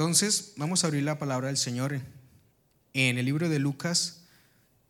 Entonces, 0.00 0.54
vamos 0.56 0.82
a 0.82 0.86
abrir 0.86 1.02
la 1.02 1.18
palabra 1.18 1.48
del 1.48 1.58
Señor 1.58 2.00
en 2.94 3.18
el 3.18 3.26
libro 3.26 3.50
de 3.50 3.58
Lucas, 3.58 4.22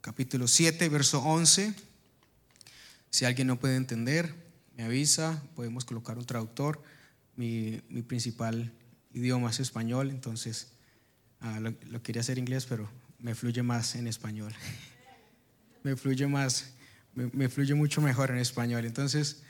capítulo 0.01 0.47
7, 0.47 0.89
verso 0.89 1.21
11. 1.21 1.75
Si 3.11 3.25
alguien 3.25 3.49
no 3.49 3.59
puede 3.59 3.75
entender, 3.75 4.33
me 4.77 4.85
avisa, 4.85 5.43
podemos 5.57 5.85
colocar 5.85 6.17
un 6.17 6.27
traductor. 6.27 6.81
Mi, 7.35 7.83
principal 8.07 8.73
idioma 9.13 9.51
es 9.51 9.59
español, 9.59 10.11
entonces 10.11 10.69
ah, 11.41 11.59
lo, 11.59 12.03
quería 12.05 12.21
hacer 12.21 12.39
inglés, 12.39 12.67
pero 12.67 12.89
me 13.19 13.35
fluye 13.35 13.65
más 13.65 13.97
en 13.97 14.07
español. 14.07 14.55
me 15.83 15.97
fluye 15.97 16.29
más, 16.29 16.71
me, 17.15 17.49
fluye 17.49 17.75
mucho 17.75 18.01
mejor 18.01 18.31
en 18.31 18.39
español. 18.39 18.85
Entonces, 18.85 19.43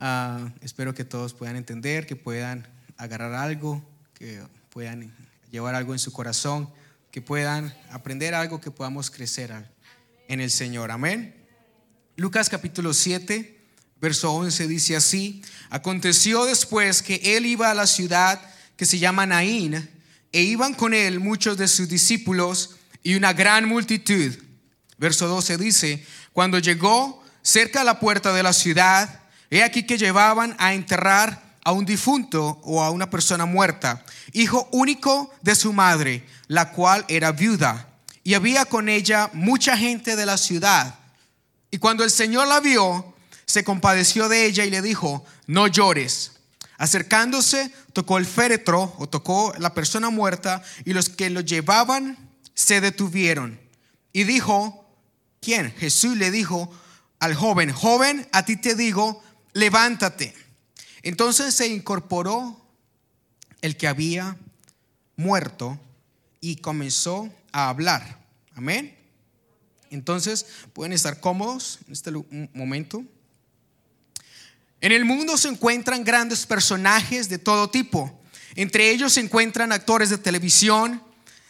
ah, 0.00 0.54
espero 0.62 0.94
que 0.94 1.04
todos 1.04 1.34
puedan 1.34 1.56
entender, 1.56 2.06
que 2.06 2.16
puedan 2.16 2.66
agarrar 2.96 3.34
algo, 3.34 3.86
que 4.14 4.40
puedan 4.72 5.14
llevar 5.50 5.74
algo 5.74 5.92
en 5.92 5.98
su 5.98 6.12
corazón, 6.12 6.72
que 7.10 7.20
puedan 7.20 7.74
aprender 7.90 8.34
algo, 8.34 8.58
que 8.58 8.70
podamos 8.70 9.10
crecer 9.10 9.52
en 10.28 10.40
el 10.40 10.50
Señor. 10.50 10.90
Amén. 10.90 11.36
Lucas 12.16 12.48
capítulo 12.48 12.94
7, 12.94 13.60
verso 14.00 14.32
11 14.32 14.66
dice 14.68 14.96
así, 14.96 15.42
aconteció 15.68 16.46
después 16.46 17.02
que 17.02 17.36
él 17.36 17.44
iba 17.44 17.70
a 17.70 17.74
la 17.74 17.86
ciudad 17.86 18.40
que 18.74 18.86
se 18.86 18.98
llama 18.98 19.26
Naín, 19.26 19.90
e 20.32 20.40
iban 20.40 20.72
con 20.72 20.94
él 20.94 21.20
muchos 21.20 21.58
de 21.58 21.68
sus 21.68 21.90
discípulos 21.90 22.76
y 23.02 23.14
una 23.14 23.34
gran 23.34 23.68
multitud. 23.68 24.34
Verso 24.96 25.28
12 25.28 25.58
dice, 25.58 26.06
cuando 26.32 26.58
llegó 26.58 27.22
cerca 27.42 27.82
a 27.82 27.84
la 27.84 28.00
puerta 28.00 28.32
de 28.32 28.42
la 28.42 28.54
ciudad, 28.54 29.20
he 29.50 29.62
aquí 29.62 29.82
que 29.82 29.98
llevaban 29.98 30.56
a 30.58 30.72
enterrar 30.72 31.41
a 31.64 31.72
un 31.72 31.84
difunto 31.84 32.60
o 32.64 32.82
a 32.82 32.90
una 32.90 33.08
persona 33.08 33.46
muerta, 33.46 34.04
hijo 34.32 34.68
único 34.72 35.32
de 35.42 35.54
su 35.54 35.72
madre, 35.72 36.26
la 36.48 36.72
cual 36.72 37.04
era 37.08 37.32
viuda, 37.32 37.88
y 38.24 38.34
había 38.34 38.64
con 38.64 38.88
ella 38.88 39.30
mucha 39.32 39.76
gente 39.76 40.16
de 40.16 40.26
la 40.26 40.36
ciudad. 40.36 40.98
Y 41.70 41.78
cuando 41.78 42.04
el 42.04 42.10
Señor 42.10 42.48
la 42.48 42.60
vio, 42.60 43.14
se 43.46 43.64
compadeció 43.64 44.28
de 44.28 44.46
ella 44.46 44.64
y 44.64 44.70
le 44.70 44.82
dijo, 44.82 45.24
no 45.46 45.66
llores. 45.66 46.32
Acercándose, 46.78 47.72
tocó 47.92 48.18
el 48.18 48.26
féretro 48.26 48.94
o 48.98 49.08
tocó 49.08 49.54
la 49.58 49.74
persona 49.74 50.10
muerta 50.10 50.62
y 50.84 50.92
los 50.92 51.08
que 51.08 51.30
lo 51.30 51.40
llevaban 51.40 52.16
se 52.54 52.80
detuvieron. 52.80 53.60
Y 54.12 54.24
dijo, 54.24 54.84
¿quién? 55.40 55.72
Jesús 55.72 56.16
le 56.16 56.30
dijo 56.30 56.72
al 57.18 57.34
joven, 57.34 57.72
joven, 57.72 58.28
a 58.32 58.44
ti 58.44 58.56
te 58.56 58.74
digo, 58.74 59.22
levántate. 59.52 60.34
Entonces 61.02 61.54
se 61.54 61.66
incorporó 61.66 62.60
el 63.60 63.76
que 63.76 63.88
había 63.88 64.36
muerto 65.16 65.78
y 66.40 66.56
comenzó 66.56 67.30
a 67.52 67.68
hablar. 67.68 68.18
Amén. 68.54 68.96
Entonces 69.90 70.46
pueden 70.72 70.92
estar 70.92 71.20
cómodos 71.20 71.78
en 71.86 71.92
este 71.92 72.10
momento. 72.54 73.04
En 74.80 74.92
el 74.92 75.04
mundo 75.04 75.36
se 75.36 75.48
encuentran 75.48 76.02
grandes 76.02 76.46
personajes 76.46 77.28
de 77.28 77.38
todo 77.38 77.70
tipo. 77.70 78.20
Entre 78.54 78.90
ellos 78.90 79.12
se 79.12 79.20
encuentran 79.20 79.72
actores 79.72 80.10
de 80.10 80.18
televisión, 80.18 81.02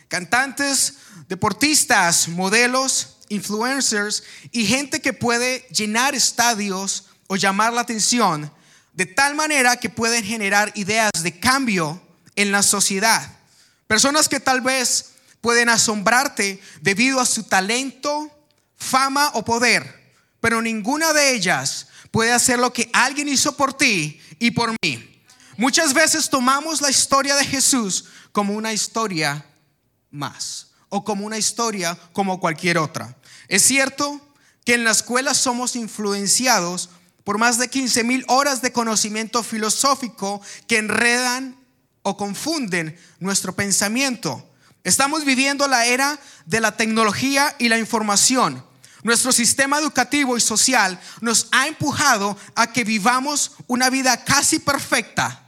cantantes, 0.08 0.98
deportistas, 1.28 2.28
modelos, 2.28 3.16
influencers 3.28 4.22
y 4.50 4.66
gente 4.66 5.00
que 5.00 5.12
puede 5.12 5.66
llenar 5.70 6.14
estadios 6.14 7.06
o 7.26 7.36
llamar 7.36 7.72
la 7.72 7.80
atención 7.80 8.52
de 8.92 9.06
tal 9.06 9.34
manera 9.34 9.76
que 9.76 9.90
pueden 9.90 10.24
generar 10.24 10.72
ideas 10.74 11.10
de 11.22 11.38
cambio 11.38 12.00
en 12.36 12.52
la 12.52 12.62
sociedad. 12.62 13.38
Personas 13.86 14.28
que 14.28 14.40
tal 14.40 14.60
vez 14.60 15.12
pueden 15.40 15.68
asombrarte 15.68 16.62
debido 16.80 17.20
a 17.20 17.26
su 17.26 17.44
talento, 17.44 18.30
fama 18.76 19.30
o 19.34 19.44
poder, 19.44 20.14
pero 20.40 20.62
ninguna 20.62 21.12
de 21.12 21.34
ellas 21.34 21.88
puede 22.10 22.32
hacer 22.32 22.58
lo 22.58 22.72
que 22.72 22.90
alguien 22.92 23.28
hizo 23.28 23.56
por 23.56 23.74
ti 23.74 24.20
y 24.38 24.50
por 24.50 24.74
mí. 24.82 25.22
Muchas 25.56 25.94
veces 25.94 26.28
tomamos 26.30 26.80
la 26.80 26.90
historia 26.90 27.34
de 27.36 27.44
Jesús 27.44 28.06
como 28.32 28.54
una 28.54 28.72
historia 28.72 29.44
más 30.10 30.68
o 30.88 31.04
como 31.04 31.24
una 31.26 31.38
historia 31.38 31.98
como 32.12 32.40
cualquier 32.40 32.78
otra. 32.78 33.16
Es 33.48 33.62
cierto 33.62 34.20
que 34.64 34.74
en 34.74 34.84
la 34.84 34.92
escuela 34.92 35.34
somos 35.34 35.76
influenciados 35.76 36.90
por 37.24 37.38
más 37.38 37.58
de 37.58 37.68
15 37.68 38.04
mil 38.04 38.24
horas 38.28 38.62
de 38.62 38.72
conocimiento 38.72 39.42
filosófico 39.42 40.40
que 40.66 40.78
enredan 40.78 41.56
o 42.02 42.16
confunden 42.16 42.98
nuestro 43.20 43.54
pensamiento. 43.54 44.48
Estamos 44.84 45.24
viviendo 45.24 45.68
la 45.68 45.86
era 45.86 46.18
de 46.46 46.60
la 46.60 46.76
tecnología 46.76 47.54
y 47.58 47.68
la 47.68 47.78
información. 47.78 48.64
Nuestro 49.04 49.32
sistema 49.32 49.78
educativo 49.78 50.36
y 50.36 50.40
social 50.40 51.00
nos 51.20 51.48
ha 51.52 51.66
empujado 51.66 52.36
a 52.54 52.72
que 52.72 52.84
vivamos 52.84 53.52
una 53.66 53.90
vida 53.90 54.24
casi 54.24 54.58
perfecta, 54.58 55.44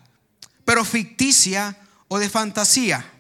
pero 0.64 0.84
ficticia 0.84 1.76
o 2.08 2.18
de 2.18 2.28
fantasía. 2.28 3.12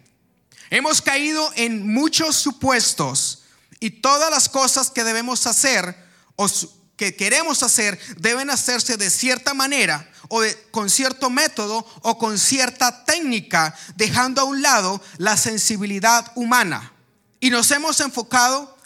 Hemos 0.70 1.02
caído 1.02 1.52
en 1.56 1.92
muchos 1.92 2.36
supuestos 2.36 3.42
y 3.80 3.90
todas 3.90 4.30
las 4.30 4.48
cosas 4.48 4.90
que 4.90 5.04
debemos 5.04 5.46
hacer 5.46 5.96
o 6.36 6.48
que 6.96 7.16
queremos 7.16 7.62
hacer 7.62 7.98
deben 8.18 8.50
hacerse 8.50 8.96
de 8.96 9.10
cierta 9.10 9.54
manera 9.54 10.08
o 10.28 10.42
con 10.70 10.88
cierto 10.90 11.30
método 11.30 11.86
o 12.02 12.18
con 12.18 12.38
cierta 12.38 13.04
técnica, 13.04 13.74
dejando 13.96 14.40
a 14.40 14.44
un 14.44 14.62
lado 14.62 15.00
la 15.18 15.36
sensibilidad 15.36 16.32
humana. 16.34 16.92
Y 17.40 17.50
nos 17.50 17.70
hemos 17.70 18.00
enfocado 18.00 18.76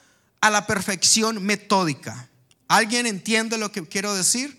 a 0.40 0.50
la 0.50 0.66
perfección 0.66 1.42
metódica. 1.44 2.28
¿Alguien 2.66 3.06
entiende 3.06 3.56
lo 3.58 3.72
que 3.72 3.86
quiero 3.86 4.14
decir? 4.14 4.58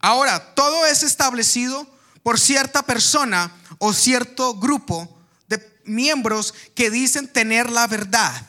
Ahora, 0.00 0.54
todo 0.54 0.86
es 0.86 1.02
establecido 1.02 1.86
por 2.22 2.40
cierta 2.40 2.82
persona 2.82 3.52
o 3.78 3.92
cierto 3.92 4.54
grupo 4.54 5.08
de 5.48 5.64
miembros 5.84 6.54
que 6.74 6.90
dicen 6.90 7.28
tener 7.28 7.70
la 7.70 7.86
verdad. 7.86 8.46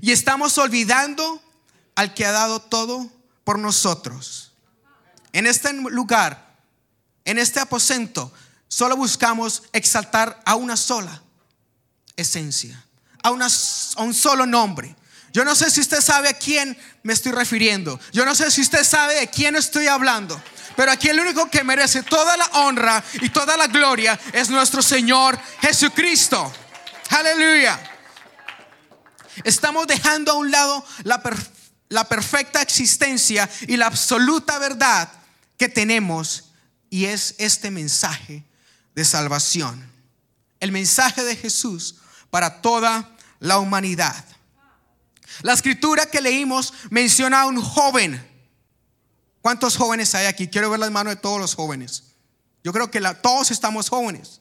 Y 0.00 0.12
estamos 0.12 0.56
olvidando 0.58 1.42
al 2.02 2.14
que 2.14 2.26
ha 2.26 2.32
dado 2.32 2.60
todo 2.60 3.08
por 3.44 3.58
nosotros. 3.58 4.52
En 5.32 5.46
este 5.46 5.72
lugar, 5.72 6.56
en 7.24 7.38
este 7.38 7.60
aposento, 7.60 8.32
solo 8.68 8.96
buscamos 8.96 9.62
exaltar 9.72 10.42
a 10.44 10.56
una 10.56 10.76
sola 10.76 11.22
esencia, 12.16 12.84
a, 13.22 13.28
a 13.28 14.02
un 14.02 14.14
solo 14.14 14.46
nombre. 14.46 14.94
Yo 15.32 15.44
no 15.44 15.54
sé 15.54 15.70
si 15.70 15.80
usted 15.80 16.02
sabe 16.02 16.28
a 16.28 16.38
quién 16.38 16.76
me 17.02 17.14
estoy 17.14 17.32
refiriendo. 17.32 17.98
Yo 18.12 18.26
no 18.26 18.34
sé 18.34 18.50
si 18.50 18.60
usted 18.60 18.84
sabe 18.84 19.14
de 19.14 19.28
quién 19.28 19.56
estoy 19.56 19.86
hablando. 19.86 20.40
Pero 20.76 20.90
aquí 20.90 21.08
el 21.08 21.20
único 21.20 21.48
que 21.48 21.64
merece 21.64 22.02
toda 22.02 22.36
la 22.36 22.46
honra 22.46 23.02
y 23.14 23.30
toda 23.30 23.56
la 23.56 23.68
gloria 23.68 24.18
es 24.32 24.50
nuestro 24.50 24.82
Señor 24.82 25.38
Jesucristo. 25.60 26.52
Aleluya. 27.10 27.80
Estamos 29.44 29.86
dejando 29.86 30.32
a 30.32 30.34
un 30.34 30.50
lado 30.50 30.84
la 31.04 31.22
perfección 31.22 31.61
la 31.92 32.08
perfecta 32.08 32.62
existencia 32.62 33.48
y 33.68 33.76
la 33.76 33.86
absoluta 33.86 34.58
verdad 34.58 35.12
que 35.58 35.68
tenemos 35.68 36.52
y 36.88 37.04
es 37.04 37.34
este 37.36 37.70
mensaje 37.70 38.44
de 38.94 39.04
salvación. 39.04 39.90
El 40.58 40.72
mensaje 40.72 41.22
de 41.22 41.36
Jesús 41.36 41.96
para 42.30 42.62
toda 42.62 43.14
la 43.40 43.58
humanidad. 43.58 44.24
La 45.42 45.52
escritura 45.52 46.06
que 46.06 46.22
leímos 46.22 46.72
menciona 46.88 47.42
a 47.42 47.46
un 47.46 47.60
joven. 47.60 48.26
¿Cuántos 49.42 49.76
jóvenes 49.76 50.14
hay 50.14 50.26
aquí? 50.26 50.48
Quiero 50.48 50.70
ver 50.70 50.80
las 50.80 50.90
manos 50.90 51.14
de 51.14 51.20
todos 51.20 51.38
los 51.38 51.54
jóvenes. 51.54 52.04
Yo 52.64 52.72
creo 52.72 52.90
que 52.90 53.02
todos 53.20 53.50
estamos 53.50 53.90
jóvenes. 53.90 54.40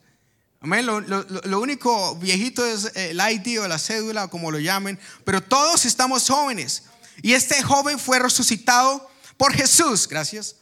Amén. 0.62 0.86
Lo, 0.86 1.60
único 1.60 2.16
viejito 2.16 2.66
es 2.66 2.96
el 2.96 3.20
ID 3.20 3.62
o 3.62 3.68
la 3.68 3.80
cédula, 3.80 4.30
como 4.30 4.52
lo 4.52 4.60
llamen, 4.60 4.98
pero 5.26 5.44
todos 5.44 5.86
estamos 5.86 6.30
jóvenes. 6.30 6.84
Y 7.22 7.34
este 7.34 7.62
joven 7.64 8.00
fue 8.00 8.20
resucitado 8.20 9.10
por 9.38 9.54
Jesús, 9.54 10.08
gracias. 10.08 10.56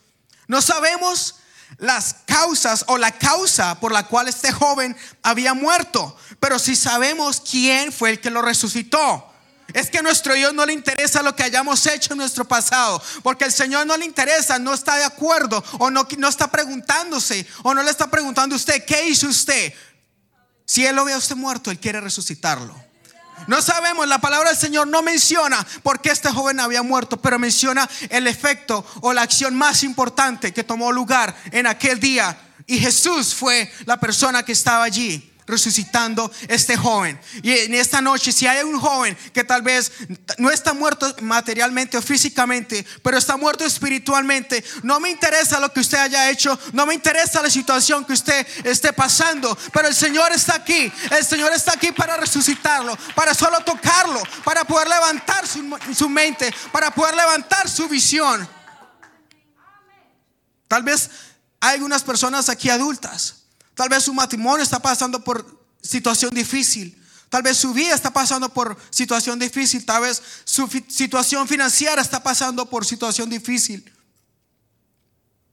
No 0.48 0.62
sabemos 0.62 1.36
las 1.78 2.16
causas 2.26 2.86
o 2.88 2.98
la 2.98 3.12
causa 3.12 3.80
por 3.80 3.92
la 3.92 4.08
cual 4.08 4.28
este 4.28 4.52
joven 4.52 4.96
había 5.22 5.54
muerto, 5.54 6.18
pero 6.40 6.58
sí 6.60 6.76
sabemos 6.76 7.42
quién 7.42 7.92
fue 7.92 8.12
el 8.12 8.20
que 8.20 8.32
lo 8.32 8.42
resucitó. 8.42 9.26
Es 9.74 9.92
que 9.92 10.00
a 10.00 10.02
nuestro 10.02 10.34
Dios 10.34 10.54
no 10.54 10.66
le 10.66 10.74
interesa 10.74 11.22
lo 11.22 11.36
que 11.36 11.44
hayamos 11.44 11.86
hecho 11.86 12.14
en 12.14 12.18
nuestro 12.18 12.46
pasado, 12.46 13.02
porque 13.22 13.46
el 13.46 13.52
Señor 13.52 13.86
no 13.86 13.96
le 13.98 14.06
interesa, 14.06 14.58
no 14.58 14.74
está 14.74 14.96
de 14.96 15.04
acuerdo 15.04 15.64
o 15.78 15.92
no, 15.92 16.08
no 16.18 16.28
está 16.28 16.50
preguntándose 16.50 17.46
o 17.62 17.74
no 17.76 17.84
le 17.84 17.92
está 17.92 18.10
preguntando 18.10 18.56
a 18.56 18.58
usted, 18.58 18.84
¿qué 18.86 19.08
hizo 19.08 19.28
usted? 19.28 19.74
Si 20.66 20.86
Él 20.86 20.96
lo 20.96 21.06
ve 21.06 21.14
a 21.14 21.18
usted 21.18 21.36
muerto, 21.36 21.70
Él 21.70 21.80
quiere 21.80 22.02
resucitarlo. 22.02 22.89
No 23.48 23.62
sabemos, 23.62 24.08
la 24.08 24.20
palabra 24.20 24.50
del 24.50 24.58
Señor 24.58 24.88
no 24.88 25.02
menciona 25.02 25.66
por 25.84 26.02
qué 26.02 26.10
este 26.10 26.30
joven 26.30 26.60
había 26.60 26.84
muerto, 26.84 27.18
pero 27.18 27.40
menciona 27.40 27.90
el 28.10 28.28
efecto 28.28 28.86
o 29.02 29.14
la 29.14 29.22
acción 29.22 29.56
más 29.56 29.84
importante 29.84 30.54
que 30.54 30.64
tomó 30.64 30.92
lugar 30.92 31.36
en 31.52 31.68
aquel 31.68 32.00
día. 32.00 32.38
Y 32.68 32.80
Jesús 32.80 33.34
fue 33.34 33.72
la 33.86 34.00
persona 34.00 34.44
que 34.44 34.52
estaba 34.52 34.84
allí 34.84 35.29
resucitando 35.50 36.32
este 36.48 36.78
joven. 36.78 37.20
Y 37.42 37.52
en 37.52 37.74
esta 37.74 38.02
noche, 38.02 38.32
si 38.32 38.48
hay 38.48 38.64
un 38.64 38.80
joven 38.80 39.18
que 39.34 39.44
tal 39.44 39.62
vez 39.62 39.92
no 40.38 40.50
está 40.50 40.74
muerto 40.74 41.14
materialmente 41.22 41.98
o 41.98 42.02
físicamente, 42.02 42.86
pero 43.04 43.18
está 43.18 43.36
muerto 43.36 43.66
espiritualmente, 43.66 44.64
no 44.84 45.00
me 45.00 45.10
interesa 45.10 45.60
lo 45.60 45.74
que 45.74 45.80
usted 45.82 45.98
haya 45.98 46.30
hecho, 46.30 46.58
no 46.74 46.86
me 46.86 46.94
interesa 46.94 47.42
la 47.42 47.50
situación 47.50 48.06
que 48.06 48.14
usted 48.14 48.46
esté 48.64 48.94
pasando, 48.94 49.58
pero 49.74 49.88
el 49.88 49.96
Señor 49.96 50.32
está 50.32 50.56
aquí, 50.56 50.92
el 51.12 51.26
Señor 51.26 51.52
está 51.54 51.74
aquí 51.74 51.92
para 51.92 52.18
resucitarlo, 52.18 52.96
para 53.16 53.34
solo 53.34 53.60
tocarlo, 53.62 54.22
para 54.44 54.64
poder 54.64 54.88
levantar 54.88 55.48
su, 55.48 55.78
su 55.96 56.10
mente, 56.10 56.54
para 56.72 56.92
poder 56.92 57.16
levantar 57.16 57.68
su 57.68 57.88
visión. 57.88 58.48
Tal 60.68 60.84
vez 60.84 61.10
hay 61.60 61.76
algunas 61.76 62.04
personas 62.04 62.48
aquí 62.48 62.70
adultas 62.70 63.39
Tal 63.80 63.88
vez 63.88 64.04
su 64.04 64.14
matrimonio 64.14 64.62
está 64.62 64.78
pasando 64.80 65.24
por 65.24 65.58
situación 65.82 66.32
difícil. 66.36 67.02
Tal 67.30 67.42
vez 67.42 67.56
su 67.56 67.74
vida 67.74 67.96
está 67.96 68.12
pasando 68.12 68.54
por 68.54 68.78
situación 68.90 69.40
difícil. 69.40 69.86
Tal 69.86 70.02
vez 70.02 70.22
su 70.44 70.68
situación 70.90 71.48
financiera 71.48 72.02
está 72.02 72.22
pasando 72.22 72.66
por 72.66 72.86
situación 72.86 73.30
difícil. 73.30 73.90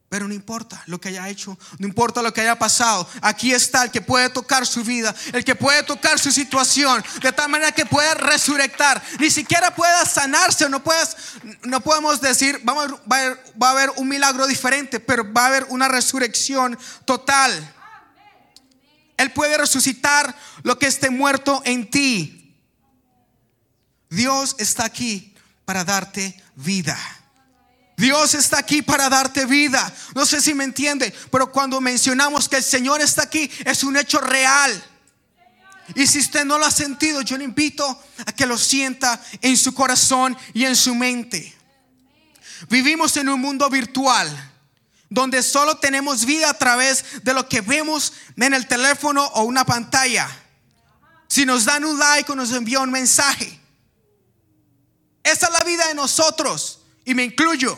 Pero 0.09 0.27
no 0.27 0.33
importa 0.33 0.83
lo 0.87 0.99
que 0.99 1.07
haya 1.07 1.29
hecho, 1.29 1.57
no 1.79 1.87
importa 1.87 2.21
lo 2.21 2.33
que 2.33 2.41
haya 2.41 2.59
pasado. 2.59 3.07
Aquí 3.21 3.53
está 3.53 3.85
el 3.85 3.91
que 3.91 4.01
puede 4.01 4.29
tocar 4.29 4.67
su 4.67 4.83
vida, 4.83 5.15
el 5.31 5.45
que 5.45 5.55
puede 5.55 5.83
tocar 5.83 6.19
su 6.19 6.29
situación, 6.29 7.01
de 7.21 7.31
tal 7.31 7.47
manera 7.47 7.71
que 7.71 7.85
pueda 7.85 8.13
resucitar. 8.13 9.01
Ni 9.21 9.31
siquiera 9.31 9.73
pueda 9.73 10.05
sanarse, 10.05 10.67
no, 10.67 10.83
puedas, 10.83 11.15
no 11.63 11.79
podemos 11.79 12.19
decir, 12.19 12.59
vamos, 12.65 12.91
va 13.09 13.69
a 13.69 13.71
haber 13.71 13.89
un 13.95 14.09
milagro 14.09 14.47
diferente, 14.47 14.99
pero 14.99 15.31
va 15.31 15.43
a 15.43 15.47
haber 15.47 15.65
una 15.69 15.87
resurrección 15.87 16.77
total. 17.05 17.75
Él 19.17 19.31
puede 19.31 19.57
resucitar 19.57 20.35
lo 20.63 20.77
que 20.77 20.87
esté 20.87 21.09
muerto 21.09 21.61
en 21.65 21.89
ti. 21.89 22.55
Dios 24.09 24.55
está 24.59 24.85
aquí 24.85 25.33
para 25.65 25.83
darte 25.83 26.41
vida. 26.55 26.97
Dios 27.97 28.35
está 28.35 28.59
aquí 28.59 28.83
para 28.83 29.09
darte 29.09 29.47
vida. 29.47 29.91
No 30.13 30.25
sé 30.25 30.39
si 30.39 30.53
me 30.53 30.63
entiende, 30.63 31.13
pero 31.31 31.51
cuando 31.51 31.81
mencionamos 31.81 32.47
que 32.47 32.57
el 32.57 32.63
Señor 32.63 33.01
está 33.01 33.23
aquí, 33.23 33.49
es 33.65 33.83
un 33.83 33.97
hecho 33.97 34.19
real. 34.21 34.83
Y 35.95 36.05
si 36.05 36.19
usted 36.19 36.45
no 36.45 36.59
lo 36.59 36.65
ha 36.65 36.71
sentido, 36.71 37.21
yo 37.21 37.37
le 37.37 37.43
invito 37.43 38.03
a 38.25 38.31
que 38.33 38.45
lo 38.45 38.57
sienta 38.57 39.19
en 39.41 39.57
su 39.57 39.73
corazón 39.73 40.37
y 40.53 40.65
en 40.65 40.75
su 40.75 40.93
mente. 40.93 41.55
Vivimos 42.69 43.17
en 43.17 43.29
un 43.29 43.41
mundo 43.41 43.67
virtual 43.69 44.46
donde 45.09 45.41
solo 45.41 45.77
tenemos 45.77 46.25
vida 46.25 46.49
a 46.49 46.53
través 46.53 47.23
de 47.23 47.33
lo 47.33 47.47
que 47.47 47.61
vemos 47.61 48.13
en 48.35 48.53
el 48.53 48.67
teléfono 48.67 49.25
o 49.25 49.43
una 49.43 49.65
pantalla. 49.65 50.27
Si 51.27 51.45
nos 51.45 51.65
dan 51.65 51.85
un 51.85 51.97
like 51.97 52.31
o 52.31 52.35
nos 52.35 52.51
envían 52.51 52.83
un 52.83 52.91
mensaje. 52.91 53.59
Esa 55.23 55.47
es 55.47 55.53
la 55.53 55.63
vida 55.63 55.87
de 55.87 55.95
nosotros 55.95 56.81
y 57.05 57.13
me 57.13 57.23
incluyo. 57.23 57.77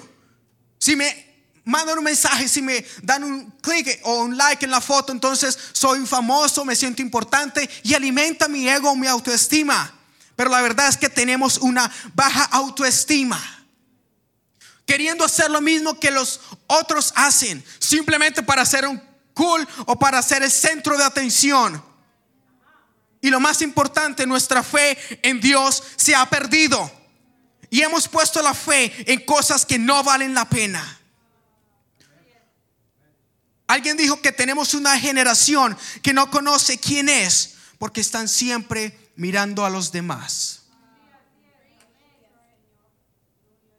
Si 0.77 0.95
me 0.95 1.29
mandan 1.65 1.97
un 1.97 2.03
mensaje, 2.03 2.47
si 2.47 2.61
me 2.61 2.85
dan 3.01 3.23
un 3.23 3.51
clic 3.61 3.99
o 4.03 4.21
un 4.23 4.37
like 4.37 4.65
en 4.65 4.71
la 4.71 4.81
foto, 4.81 5.11
entonces 5.11 5.57
soy 5.73 6.05
famoso, 6.05 6.65
me 6.65 6.75
siento 6.75 7.01
importante 7.01 7.69
y 7.83 7.93
alimenta 7.93 8.47
mi 8.47 8.67
ego, 8.67 8.95
mi 8.95 9.07
autoestima. 9.07 9.93
Pero 10.35 10.49
la 10.49 10.61
verdad 10.61 10.87
es 10.87 10.97
que 10.97 11.09
tenemos 11.09 11.57
una 11.57 11.91
baja 12.13 12.43
autoestima 12.45 13.58
queriendo 14.89 15.23
hacer 15.23 15.51
lo 15.51 15.61
mismo 15.61 15.99
que 15.99 16.09
los 16.09 16.39
otros 16.65 17.13
hacen, 17.15 17.63
simplemente 17.77 18.41
para 18.41 18.65
ser 18.65 18.87
un 18.87 18.99
cool 19.35 19.67
o 19.85 19.99
para 19.99 20.19
ser 20.23 20.41
el 20.41 20.49
centro 20.49 20.97
de 20.97 21.03
atención. 21.03 21.85
Y 23.21 23.29
lo 23.29 23.39
más 23.39 23.61
importante, 23.61 24.25
nuestra 24.25 24.63
fe 24.63 24.97
en 25.21 25.39
Dios 25.39 25.83
se 25.95 26.15
ha 26.15 26.27
perdido. 26.27 26.91
Y 27.69 27.83
hemos 27.83 28.07
puesto 28.07 28.41
la 28.41 28.55
fe 28.55 28.91
en 29.13 29.23
cosas 29.25 29.63
que 29.63 29.77
no 29.77 30.03
valen 30.03 30.33
la 30.33 30.49
pena. 30.49 30.99
Alguien 33.67 33.95
dijo 33.95 34.19
que 34.23 34.31
tenemos 34.31 34.73
una 34.73 34.99
generación 34.99 35.77
que 36.01 36.13
no 36.13 36.31
conoce 36.31 36.79
quién 36.79 37.09
es 37.09 37.57
porque 37.77 38.01
están 38.01 38.27
siempre 38.27 39.11
mirando 39.15 39.63
a 39.63 39.69
los 39.69 39.91
demás. 39.91 40.58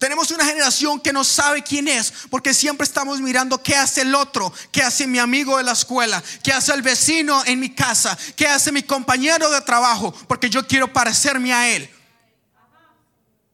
Tenemos 0.00 0.30
una 0.30 0.46
generación 0.46 0.98
que 0.98 1.12
no 1.12 1.24
sabe 1.24 1.62
quién 1.62 1.86
es, 1.86 2.10
porque 2.30 2.54
siempre 2.54 2.86
estamos 2.86 3.20
mirando 3.20 3.62
qué 3.62 3.76
hace 3.76 4.00
el 4.00 4.14
otro, 4.14 4.50
qué 4.72 4.82
hace 4.82 5.06
mi 5.06 5.18
amigo 5.18 5.58
de 5.58 5.62
la 5.62 5.72
escuela, 5.72 6.22
qué 6.42 6.54
hace 6.54 6.72
el 6.72 6.80
vecino 6.80 7.44
en 7.44 7.60
mi 7.60 7.74
casa, 7.74 8.16
qué 8.34 8.46
hace 8.46 8.72
mi 8.72 8.82
compañero 8.82 9.50
de 9.50 9.60
trabajo, 9.60 10.10
porque 10.26 10.48
yo 10.48 10.66
quiero 10.66 10.90
parecerme 10.90 11.52
a 11.52 11.68
él. 11.68 11.90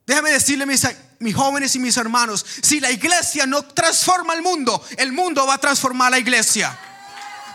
Déjame 0.07 0.31
decirle, 0.31 0.67
mis, 0.67 0.87
mis 1.19 1.35
jóvenes 1.35 1.75
y 1.75 1.81
mis 1.81 1.97
hermanos, 1.97 2.47
si 2.63 2.79
la 2.79 2.93
iglesia 2.93 3.45
no 3.45 3.65
transforma 3.65 4.33
el 4.33 4.43
mundo, 4.43 4.81
el 4.99 5.11
mundo 5.11 5.45
va 5.49 5.55
a 5.55 5.59
transformar 5.59 6.13
la 6.13 6.21
iglesia. 6.21 6.79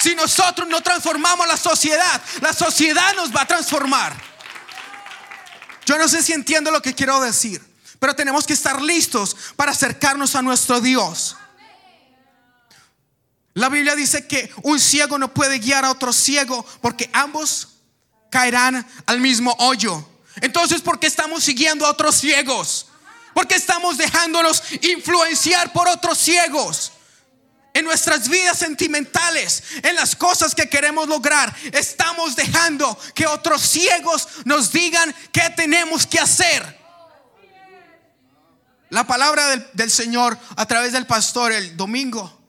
Si 0.02 0.16
nosotros 0.16 0.68
no 0.68 0.82
transformamos 0.82 1.48
la 1.48 1.56
sociedad, 1.56 2.22
la 2.42 2.52
sociedad 2.52 3.16
nos 3.16 3.34
va 3.34 3.44
a 3.44 3.48
transformar. 3.48 4.14
Yo 5.86 5.98
no 5.98 6.10
sé 6.10 6.22
si 6.22 6.34
entiendo 6.34 6.72
lo 6.72 6.82
que 6.82 6.94
quiero 6.94 7.22
decir. 7.22 7.71
Pero 8.02 8.16
tenemos 8.16 8.48
que 8.48 8.54
estar 8.54 8.82
listos 8.82 9.38
para 9.56 9.74
acercarnos 9.74 10.34
a 10.34 10.42
nuestro 10.42 10.82
Dios. 10.82 11.38
La 13.54 13.70
Biblia 13.70 13.96
dice 13.96 14.26
que 14.26 14.52
un 14.64 14.80
ciego 14.80 15.20
no 15.20 15.32
puede 15.32 15.60
guiar 15.60 15.86
a 15.86 15.92
otro 15.92 16.12
ciego 16.12 16.66
porque 16.82 17.12
ambos 17.14 17.68
caerán 18.32 18.88
al 19.06 19.20
mismo 19.22 19.56
hoyo. 19.60 20.04
Entonces, 20.38 20.82
¿por 20.82 21.00
qué 21.00 21.06
estamos 21.06 21.44
siguiendo 21.44 21.86
a 21.86 21.92
otros 21.92 22.16
ciegos? 22.16 22.88
Porque 23.36 23.54
estamos 23.54 24.00
dejándonos 24.00 24.64
influenciar 24.82 25.72
por 25.72 25.88
otros 25.88 26.18
ciegos. 26.18 26.94
En 27.76 27.86
nuestras 27.86 28.28
vidas 28.28 28.58
sentimentales, 28.58 29.62
en 29.84 29.96
las 29.96 30.16
cosas 30.16 30.56
que 30.56 30.68
queremos 30.68 31.08
lograr, 31.08 31.56
estamos 31.72 32.36
dejando 32.36 32.98
que 33.14 33.28
otros 33.28 33.62
ciegos 33.62 34.28
nos 34.44 34.72
digan 34.72 35.14
qué 35.32 35.52
tenemos 35.56 36.08
que 36.08 36.20
hacer. 36.20 36.81
La 38.92 39.06
palabra 39.06 39.48
del, 39.72 39.90
Señor 39.90 40.38
a 40.58 40.66
través 40.66 40.92
del 40.92 41.08
pastor 41.08 41.54
el 41.54 41.78
domingo 41.78 42.42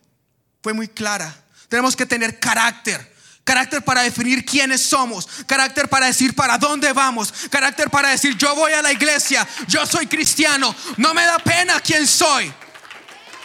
fue 0.60 0.72
muy 0.72 0.88
clara. 0.88 1.32
Tenemos 1.68 1.94
que 1.94 2.04
tener 2.04 2.40
carácter. 2.40 3.12
Carácter 3.44 3.82
para 3.82 4.02
definir 4.02 4.44
quiénes 4.44 4.82
somos. 4.82 5.28
Carácter 5.46 5.88
para 5.88 6.06
decir 6.06 6.34
para 6.34 6.58
dónde 6.58 6.92
vamos. 6.92 7.32
Carácter 7.48 7.90
para 7.90 8.08
decir 8.08 8.36
yo 8.36 8.56
voy 8.56 8.72
a 8.72 8.82
la 8.82 8.90
iglesia. 8.90 9.46
Yo 9.68 9.86
soy 9.86 10.08
cristiano. 10.08 10.74
No 10.96 11.14
me 11.14 11.24
da 11.24 11.38
pena 11.38 11.78
quién 11.78 12.08
soy. 12.08 12.52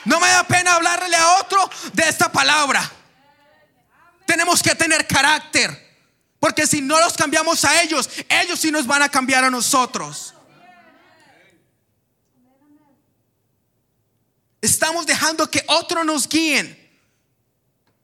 No 0.06 0.20
me 0.20 0.28
da 0.30 0.44
pena 0.44 0.74
hablarle 0.74 1.16
a 1.18 1.38
otro 1.38 1.70
de 1.94 2.10
esta 2.10 2.32
palabra. 2.32 2.92
Tenemos 4.26 4.64
que 4.64 4.74
tener 4.74 5.06
carácter. 5.06 6.00
Porque 6.40 6.66
si 6.66 6.82
no 6.82 7.00
los 7.00 7.14
cambiamos 7.14 7.64
a 7.64 7.80
ellos, 7.84 8.10
ellos 8.28 8.60
sí 8.60 8.72
nos 8.72 8.88
van 8.88 9.04
a 9.04 9.10
cambiar 9.10 9.44
a 9.44 9.52
nosotros. 9.52 10.34
Estamos 14.68 15.06
dejando 15.06 15.50
que 15.50 15.64
otros 15.68 16.06
nos 16.06 16.28
guíen. 16.28 16.78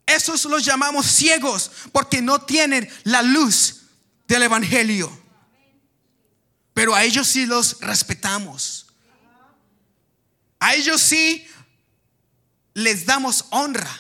Esos 0.06 0.46
los 0.46 0.64
llamamos 0.64 1.06
ciegos 1.06 1.70
porque 1.92 2.22
no 2.22 2.40
tienen 2.40 2.90
la 3.04 3.22
luz 3.22 3.82
del 4.30 4.44
Evangelio. 4.44 5.12
Pero 6.74 6.96
a 6.96 7.04
ellos 7.04 7.28
sí 7.28 7.46
los 7.46 7.82
respetamos. 7.82 8.86
A 10.58 10.74
ellos 10.74 11.02
sí 11.02 11.46
les 12.74 13.06
damos 13.06 13.44
honra 13.50 13.94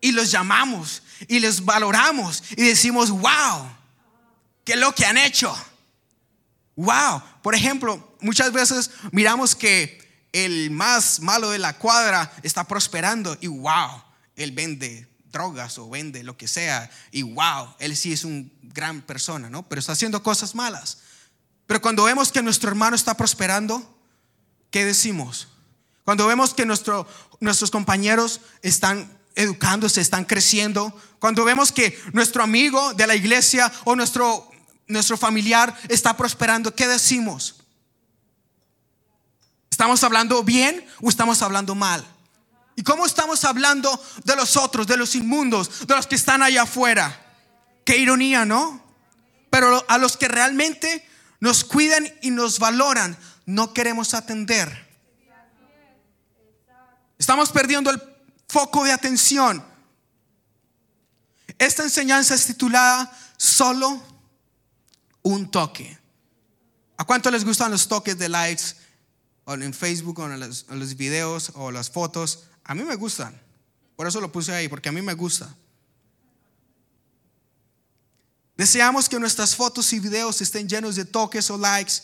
y 0.00 0.10
los 0.10 0.32
llamamos 0.32 1.04
y 1.28 1.38
les 1.38 1.64
valoramos 1.64 2.42
y 2.56 2.64
decimos, 2.64 3.10
wow, 3.10 3.70
¿qué 4.64 4.72
es 4.72 4.78
lo 4.80 4.92
que 4.92 5.06
han 5.06 5.18
hecho? 5.18 5.56
Wow, 6.74 7.22
por 7.42 7.54
ejemplo, 7.54 8.16
muchas 8.20 8.50
veces 8.50 8.90
miramos 9.12 9.54
que 9.54 10.07
el 10.32 10.70
más 10.70 11.20
malo 11.20 11.50
de 11.50 11.58
la 11.58 11.78
cuadra 11.78 12.32
está 12.42 12.64
prosperando 12.64 13.36
y 13.40 13.46
wow, 13.46 14.02
él 14.36 14.52
vende 14.52 15.08
drogas 15.30 15.78
o 15.78 15.88
vende 15.88 16.22
lo 16.22 16.36
que 16.36 16.48
sea 16.48 16.90
y 17.10 17.22
wow, 17.22 17.74
él 17.78 17.96
sí 17.96 18.12
es 18.12 18.24
un 18.24 18.52
gran 18.62 19.02
persona, 19.02 19.50
¿no? 19.50 19.68
Pero 19.68 19.80
está 19.80 19.92
haciendo 19.92 20.22
cosas 20.22 20.54
malas. 20.54 20.98
Pero 21.66 21.82
cuando 21.82 22.04
vemos 22.04 22.32
que 22.32 22.42
nuestro 22.42 22.70
hermano 22.70 22.96
está 22.96 23.14
prosperando, 23.14 23.98
¿qué 24.70 24.84
decimos? 24.84 25.48
Cuando 26.04 26.26
vemos 26.26 26.54
que 26.54 26.64
nuestro, 26.64 27.06
nuestros 27.40 27.70
compañeros 27.70 28.40
están 28.62 29.18
educándose, 29.34 30.00
están 30.00 30.24
creciendo, 30.24 30.98
cuando 31.18 31.44
vemos 31.44 31.70
que 31.70 31.98
nuestro 32.12 32.42
amigo 32.42 32.94
de 32.94 33.06
la 33.06 33.14
iglesia 33.14 33.70
o 33.84 33.94
nuestro, 33.94 34.50
nuestro 34.86 35.16
familiar 35.16 35.76
está 35.88 36.16
prosperando, 36.16 36.74
¿qué 36.74 36.88
decimos? 36.88 37.57
¿Estamos 39.78 40.02
hablando 40.02 40.42
bien 40.42 40.84
o 41.00 41.08
estamos 41.08 41.40
hablando 41.40 41.76
mal? 41.76 42.04
¿Y 42.74 42.82
cómo 42.82 43.06
estamos 43.06 43.44
hablando 43.44 43.88
de 44.24 44.34
los 44.34 44.56
otros, 44.56 44.88
de 44.88 44.96
los 44.96 45.14
inmundos, 45.14 45.86
de 45.86 45.94
los 45.94 46.08
que 46.08 46.16
están 46.16 46.42
allá 46.42 46.62
afuera? 46.62 47.16
Qué 47.84 47.96
ironía, 47.96 48.44
¿no? 48.44 48.82
Pero 49.50 49.84
a 49.88 49.98
los 49.98 50.16
que 50.16 50.26
realmente 50.26 51.08
nos 51.38 51.62
cuidan 51.62 52.12
y 52.22 52.32
nos 52.32 52.58
valoran, 52.58 53.16
no 53.46 53.72
queremos 53.72 54.14
atender. 54.14 54.88
Estamos 57.16 57.52
perdiendo 57.52 57.90
el 57.90 58.02
foco 58.48 58.82
de 58.82 58.90
atención. 58.90 59.64
Esta 61.56 61.84
enseñanza 61.84 62.34
es 62.34 62.46
titulada 62.46 63.16
Solo 63.36 64.02
un 65.22 65.48
toque. 65.52 65.96
¿A 66.96 67.04
cuánto 67.04 67.30
les 67.30 67.44
gustan 67.44 67.70
los 67.70 67.86
toques 67.86 68.18
de 68.18 68.28
likes 68.28 68.87
o 69.48 69.54
en 69.54 69.72
Facebook 69.72 70.18
o 70.18 70.26
en 70.30 70.38
los, 70.38 70.66
en 70.68 70.78
los 70.78 70.94
videos 70.94 71.52
o 71.54 71.70
las 71.70 71.90
fotos? 71.90 72.44
A 72.64 72.74
mí 72.74 72.82
me 72.82 72.96
gustan. 72.96 73.40
Por 73.96 74.06
eso 74.06 74.20
lo 74.20 74.30
puse 74.30 74.52
ahí, 74.52 74.68
porque 74.68 74.90
a 74.90 74.92
mí 74.92 75.00
me 75.00 75.14
gusta. 75.14 75.52
Deseamos 78.56 79.08
que 79.08 79.18
nuestras 79.18 79.56
fotos 79.56 79.90
y 79.94 80.00
videos 80.00 80.40
estén 80.42 80.68
llenos 80.68 80.96
de 80.96 81.06
toques 81.06 81.50
o 81.50 81.56
likes 81.56 81.94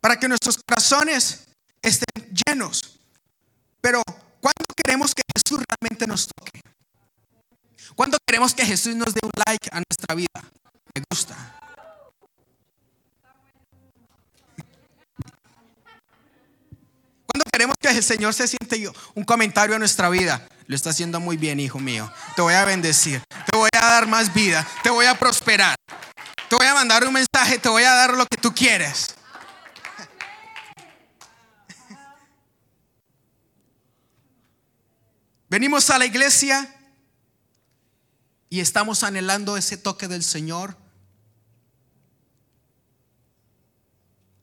para 0.00 0.18
que 0.18 0.28
nuestros 0.28 0.58
corazones 0.58 1.44
estén 1.80 2.34
llenos. 2.46 2.98
Pero 3.80 4.02
¿cuándo 4.40 4.66
queremos 4.76 5.14
que 5.14 5.22
Jesús 5.34 5.64
realmente 5.70 6.06
nos 6.06 6.28
toque? 6.28 6.60
¿Cuándo 7.94 8.18
queremos 8.26 8.52
que 8.52 8.66
Jesús 8.66 8.94
nos 8.94 9.14
dé 9.14 9.20
un 9.22 9.30
like 9.46 9.70
a 9.72 9.80
nuestra 9.88 10.14
vida? 10.14 10.52
Me 10.94 11.02
gusta. 11.10 11.54
queremos 17.54 17.76
que 17.78 17.82
el 17.94 18.04
Señor 18.04 18.34
se 18.34 18.48
siente 18.48 18.90
un 19.14 19.24
comentario 19.24 19.76
a 19.76 19.78
nuestra 19.78 20.08
vida. 20.08 20.46
Lo 20.66 20.76
está 20.76 20.90
haciendo 20.90 21.20
muy 21.20 21.36
bien, 21.36 21.60
hijo 21.60 21.78
mío. 21.78 22.10
Te 22.36 22.42
voy 22.42 22.54
a 22.54 22.64
bendecir. 22.64 23.22
Te 23.50 23.56
voy 23.56 23.68
a 23.76 23.84
dar 23.84 24.06
más 24.06 24.32
vida. 24.32 24.66
Te 24.82 24.90
voy 24.90 25.06
a 25.06 25.18
prosperar. 25.18 25.76
Te 26.48 26.56
voy 26.56 26.66
a 26.66 26.74
mandar 26.74 27.06
un 27.06 27.12
mensaje. 27.12 27.58
Te 27.58 27.68
voy 27.68 27.82
a 27.82 27.92
dar 27.92 28.14
lo 28.14 28.26
que 28.26 28.36
tú 28.38 28.54
quieres. 28.54 29.14
Venimos 35.50 35.90
a 35.90 35.98
la 35.98 36.06
iglesia 36.06 36.68
y 38.48 38.60
estamos 38.60 39.04
anhelando 39.04 39.56
ese 39.56 39.76
toque 39.76 40.08
del 40.08 40.24
Señor. 40.24 40.76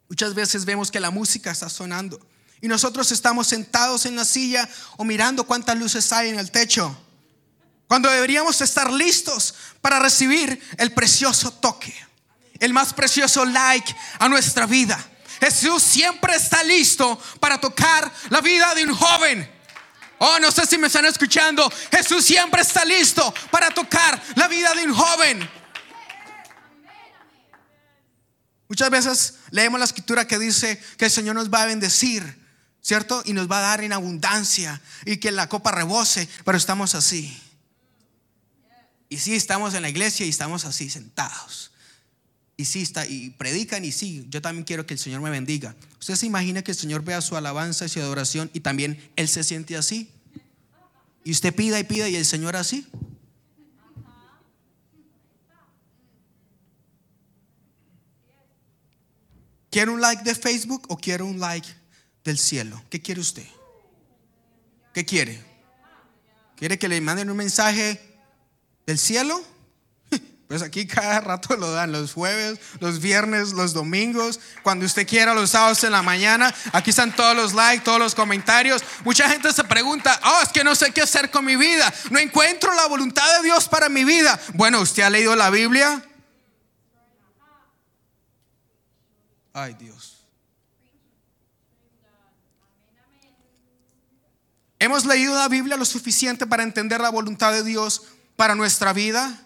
Muchas 0.07 0.35
veces 0.35 0.65
vemos 0.65 0.91
que 0.91 0.99
la 0.99 1.09
música 1.09 1.51
está 1.51 1.67
sonando 1.67 2.19
y 2.61 2.67
nosotros 2.67 3.11
estamos 3.11 3.47
sentados 3.47 4.05
en 4.05 4.15
la 4.15 4.23
silla 4.23 4.69
o 4.97 5.03
mirando 5.03 5.43
cuántas 5.45 5.77
luces 5.77 6.11
hay 6.13 6.29
en 6.29 6.39
el 6.39 6.51
techo. 6.51 6.95
Cuando 7.87 8.09
deberíamos 8.09 8.61
estar 8.61 8.91
listos 8.93 9.55
para 9.81 9.99
recibir 9.99 10.61
el 10.77 10.93
precioso 10.93 11.51
toque, 11.51 11.93
el 12.59 12.71
más 12.71 12.93
precioso 12.93 13.43
like 13.43 13.93
a 14.19 14.29
nuestra 14.29 14.67
vida. 14.67 14.97
Jesús 15.39 15.81
siempre 15.81 16.35
está 16.35 16.63
listo 16.63 17.19
para 17.39 17.59
tocar 17.59 18.11
la 18.29 18.41
vida 18.41 18.75
de 18.75 18.85
un 18.85 18.95
joven. 18.95 19.51
Oh, 20.19 20.37
no 20.39 20.51
sé 20.51 20.67
si 20.67 20.77
me 20.77 20.85
están 20.85 21.05
escuchando. 21.05 21.67
Jesús 21.91 22.23
siempre 22.23 22.61
está 22.61 22.85
listo 22.85 23.33
para 23.49 23.71
tocar 23.71 24.21
la 24.35 24.47
vida 24.47 24.71
de 24.75 24.85
un 24.85 24.93
joven. 24.93 25.49
Muchas 28.69 28.89
veces 28.91 29.33
leemos 29.49 29.79
la 29.79 29.85
escritura 29.85 30.27
que 30.27 30.37
dice 30.37 30.81
que 30.97 31.05
el 31.05 31.11
Señor 31.11 31.35
nos 31.35 31.51
va 31.51 31.63
a 31.63 31.65
bendecir 31.65 32.40
¿cierto? 32.81 33.21
Y 33.25 33.33
nos 33.33 33.49
va 33.49 33.59
a 33.59 33.61
dar 33.61 33.83
en 33.83 33.93
abundancia 33.93 34.81
y 35.05 35.17
que 35.17 35.31
la 35.31 35.47
copa 35.47 35.71
rebose, 35.71 36.27
pero 36.43 36.57
estamos 36.57 36.95
así. 36.95 37.37
Y 39.09 39.17
sí, 39.17 39.35
estamos 39.35 39.73
en 39.73 39.81
la 39.81 39.89
iglesia 39.89 40.25
y 40.25 40.29
estamos 40.29 40.65
así, 40.65 40.89
sentados. 40.89 41.71
Y 42.57 42.65
sí, 42.65 42.81
está, 42.81 43.05
y 43.05 43.31
predican 43.31 43.83
y 43.85 43.91
sí, 43.91 44.25
yo 44.29 44.41
también 44.41 44.63
quiero 44.63 44.85
que 44.85 44.93
el 44.93 44.99
Señor 44.99 45.21
me 45.21 45.29
bendiga. 45.29 45.75
¿Usted 45.99 46.15
se 46.15 46.25
imagina 46.25 46.61
que 46.61 46.71
el 46.71 46.77
Señor 46.77 47.03
vea 47.03 47.21
su 47.21 47.35
alabanza 47.35 47.85
y 47.85 47.89
su 47.89 47.99
adoración 47.99 48.49
y 48.53 48.59
también 48.61 49.11
Él 49.15 49.27
se 49.27 49.43
siente 49.43 49.75
así? 49.75 50.11
Y 51.23 51.31
usted 51.31 51.53
pida 51.53 51.79
y 51.79 51.83
pida 51.83 52.09
y 52.09 52.15
el 52.15 52.25
Señor 52.25 52.55
así. 52.55 52.87
¿Quiere 59.69 59.91
un 59.91 60.01
like 60.01 60.23
de 60.23 60.35
Facebook 60.35 60.85
o 60.89 60.97
quiere 60.97 61.23
un 61.23 61.39
like 61.39 61.67
del 62.23 62.37
cielo. 62.37 62.81
¿Qué 62.89 63.01
quiere 63.01 63.21
usted? 63.21 63.45
¿Qué 64.93 65.05
quiere? 65.05 65.43
¿Quiere 66.57 66.77
que 66.77 66.87
le 66.87 67.01
manden 67.01 67.29
un 67.29 67.37
mensaje 67.37 68.01
del 68.85 68.99
cielo? 68.99 69.41
Pues 70.51 70.63
aquí 70.63 70.85
cada 70.85 71.21
rato 71.21 71.55
lo 71.55 71.71
dan, 71.71 71.93
los 71.93 72.11
jueves, 72.11 72.59
los 72.81 72.99
viernes, 72.99 73.53
los 73.53 73.71
domingos, 73.71 74.41
cuando 74.63 74.85
usted 74.85 75.07
quiera, 75.07 75.33
los 75.33 75.51
sábados 75.51 75.81
en 75.85 75.93
la 75.93 76.01
mañana. 76.01 76.53
Aquí 76.73 76.89
están 76.89 77.15
todos 77.15 77.33
los 77.33 77.53
likes, 77.53 77.85
todos 77.85 77.99
los 77.99 78.13
comentarios. 78.13 78.83
Mucha 79.05 79.29
gente 79.29 79.53
se 79.53 79.63
pregunta, 79.63 80.19
oh, 80.25 80.41
es 80.43 80.49
que 80.49 80.65
no 80.65 80.75
sé 80.75 80.91
qué 80.91 81.03
hacer 81.03 81.31
con 81.31 81.45
mi 81.45 81.55
vida. 81.55 81.93
No 82.09 82.19
encuentro 82.19 82.73
la 82.73 82.85
voluntad 82.87 83.37
de 83.37 83.43
Dios 83.43 83.69
para 83.69 83.87
mi 83.87 84.03
vida. 84.03 84.37
Bueno, 84.55 84.81
¿usted 84.81 85.03
ha 85.03 85.09
leído 85.09 85.37
la 85.37 85.49
Biblia? 85.51 86.03
Ay 89.53 89.73
Dios. 89.75 90.10
¿Hemos 94.81 95.05
leído 95.05 95.35
la 95.35 95.47
Biblia 95.47 95.77
lo 95.77 95.85
suficiente 95.85 96.47
para 96.47 96.63
entender 96.63 96.99
la 97.01 97.11
voluntad 97.11 97.53
de 97.53 97.63
Dios 97.63 98.01
para 98.35 98.55
nuestra 98.55 98.93
vida? 98.93 99.39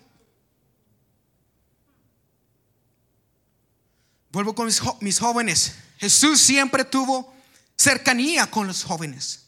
Vuelvo 4.32 4.56
con 4.56 4.72
mis, 5.02 5.20
jóvenes. 5.20 5.76
Jesús 5.98 6.40
siempre 6.40 6.86
tuvo 6.86 7.36
cercanía 7.78 8.50
con 8.50 8.66
los 8.66 8.86
jóvenes. 8.86 9.48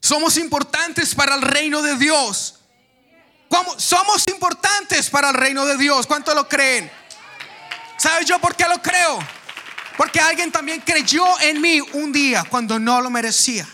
Somos 0.00 0.38
importantes 0.38 1.14
para 1.14 1.34
el 1.34 1.42
reino 1.42 1.82
de 1.82 1.98
Dios. 1.98 2.54
Somos 3.76 4.26
importantes 4.28 5.10
para 5.10 5.28
el 5.28 5.34
reino 5.34 5.66
de 5.66 5.76
Dios. 5.76 6.06
¿Cuánto 6.06 6.34
lo 6.34 6.48
creen? 6.48 6.90
¿Sabes 7.98 8.26
yo 8.26 8.38
por 8.38 8.56
qué 8.56 8.64
lo 8.66 8.80
creo? 8.80 9.18
Porque 9.98 10.20
alguien 10.20 10.50
también 10.50 10.80
creyó 10.80 11.38
en 11.42 11.60
mí 11.60 11.82
un 11.92 12.12
día 12.12 12.44
cuando 12.48 12.78
no 12.78 13.02
lo 13.02 13.10
merecía. 13.10 13.68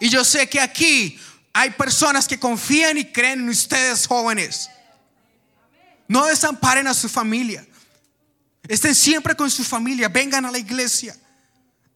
Y 0.00 0.08
yo 0.08 0.24
sé 0.24 0.48
que 0.48 0.60
aquí 0.60 1.18
hay 1.52 1.70
personas 1.70 2.28
que 2.28 2.38
confían 2.38 2.98
y 2.98 3.06
creen 3.06 3.40
en 3.40 3.48
ustedes 3.48 4.06
jóvenes. 4.06 4.70
No 6.08 6.26
desamparen 6.26 6.86
a 6.86 6.94
su 6.94 7.08
familia. 7.08 7.66
Estén 8.68 8.94
siempre 8.94 9.34
con 9.34 9.50
su 9.50 9.64
familia. 9.64 10.08
Vengan 10.08 10.44
a 10.44 10.50
la 10.50 10.58
iglesia. 10.58 11.16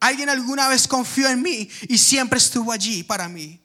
Alguien 0.01 0.31
alguna 0.31 0.69
vez 0.69 0.89
confió 0.89 1.29
en 1.29 1.43
mí 1.43 1.69
y 1.89 1.99
siempre 1.99 2.39
estuvo 2.39 2.73
allí 2.73 3.03
para 3.03 3.29
mí. 3.29 3.61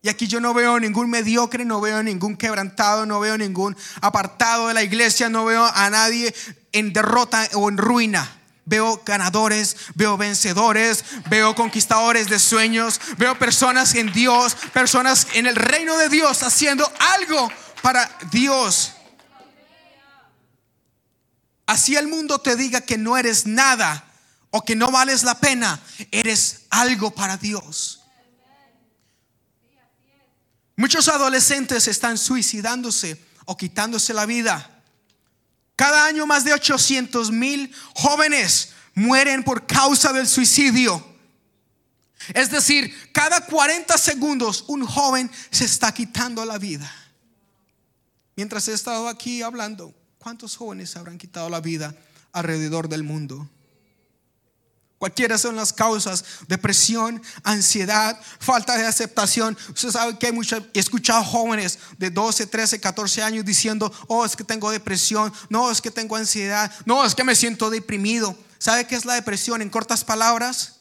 Y 0.00 0.08
aquí 0.08 0.26
yo 0.26 0.40
no 0.40 0.52
veo 0.52 0.78
ningún 0.80 1.08
mediocre, 1.08 1.64
no 1.64 1.80
veo 1.80 2.02
ningún 2.02 2.36
quebrantado, 2.36 3.06
no 3.06 3.20
veo 3.20 3.38
ningún 3.38 3.74
apartado 4.02 4.68
de 4.68 4.74
la 4.74 4.82
iglesia, 4.82 5.30
no 5.30 5.46
veo 5.46 5.64
a 5.64 5.88
nadie 5.88 6.34
en 6.72 6.92
derrota 6.92 7.48
o 7.54 7.68
en 7.68 7.78
ruina. 7.78 8.30
Veo 8.66 9.02
ganadores, 9.04 9.76
veo 9.94 10.16
vencedores, 10.16 11.04
veo 11.28 11.54
conquistadores 11.54 12.28
de 12.28 12.38
sueños, 12.38 13.00
veo 13.18 13.38
personas 13.38 13.94
en 13.94 14.12
Dios, 14.12 14.56
personas 14.72 15.26
en 15.34 15.46
el 15.46 15.56
reino 15.56 15.96
de 15.98 16.08
Dios 16.08 16.42
haciendo 16.42 16.90
algo 16.98 17.50
para 17.82 18.10
Dios. 18.30 18.92
Así 21.66 21.96
el 21.96 22.08
mundo 22.08 22.38
te 22.38 22.56
diga 22.56 22.80
que 22.80 22.98
no 22.98 23.16
eres 23.16 23.46
nada 23.46 24.04
o 24.50 24.64
que 24.64 24.76
no 24.76 24.90
vales 24.90 25.24
la 25.24 25.40
pena, 25.40 25.80
eres 26.10 26.62
algo 26.70 27.10
para 27.10 27.36
Dios. 27.36 28.02
Muchos 30.76 31.08
adolescentes 31.08 31.86
están 31.86 32.18
suicidándose 32.18 33.22
o 33.44 33.56
quitándose 33.56 34.12
la 34.12 34.26
vida 34.26 34.73
cada 35.76 36.06
año 36.06 36.26
más 36.26 36.44
de 36.44 36.52
800 36.52 37.30
mil 37.30 37.74
jóvenes 37.94 38.70
mueren 38.94 39.42
por 39.42 39.66
causa 39.66 40.12
del 40.12 40.26
suicidio. 40.28 41.04
Es 42.32 42.50
decir, 42.50 42.94
cada 43.12 43.44
40 43.44 43.98
segundos 43.98 44.64
un 44.68 44.86
joven 44.86 45.30
se 45.50 45.64
está 45.64 45.92
quitando 45.92 46.44
la 46.44 46.58
vida. 46.58 46.90
Mientras 48.36 48.66
he 48.68 48.72
estado 48.72 49.08
aquí 49.08 49.42
hablando, 49.42 49.94
¿cuántos 50.18 50.56
jóvenes 50.56 50.96
habrán 50.96 51.18
quitado 51.18 51.50
la 51.50 51.60
vida 51.60 51.94
alrededor 52.32 52.88
del 52.88 53.02
mundo? 53.02 53.48
Cualquiera 55.04 55.36
son 55.36 55.54
las 55.54 55.70
causas, 55.70 56.24
depresión, 56.48 57.22
ansiedad, 57.42 58.18
falta 58.38 58.74
de 58.78 58.86
aceptación. 58.86 59.54
Usted 59.68 59.90
sabe 59.90 60.18
que 60.18 60.28
hay 60.28 60.32
muchos, 60.32 60.62
he 60.72 60.78
escuchado 60.78 61.22
jóvenes 61.22 61.78
de 61.98 62.08
12, 62.08 62.46
13, 62.46 62.80
14 62.80 63.22
años 63.22 63.44
diciendo, 63.44 63.92
oh, 64.08 64.24
es 64.24 64.34
que 64.34 64.44
tengo 64.44 64.70
depresión, 64.70 65.30
no, 65.50 65.70
es 65.70 65.82
que 65.82 65.90
tengo 65.90 66.16
ansiedad, 66.16 66.72
no, 66.86 67.04
es 67.04 67.14
que 67.14 67.22
me 67.22 67.36
siento 67.36 67.68
deprimido. 67.68 68.34
¿Sabe 68.56 68.86
qué 68.86 68.96
es 68.96 69.04
la 69.04 69.12
depresión 69.12 69.60
en 69.60 69.68
cortas 69.68 70.04
palabras? 70.04 70.76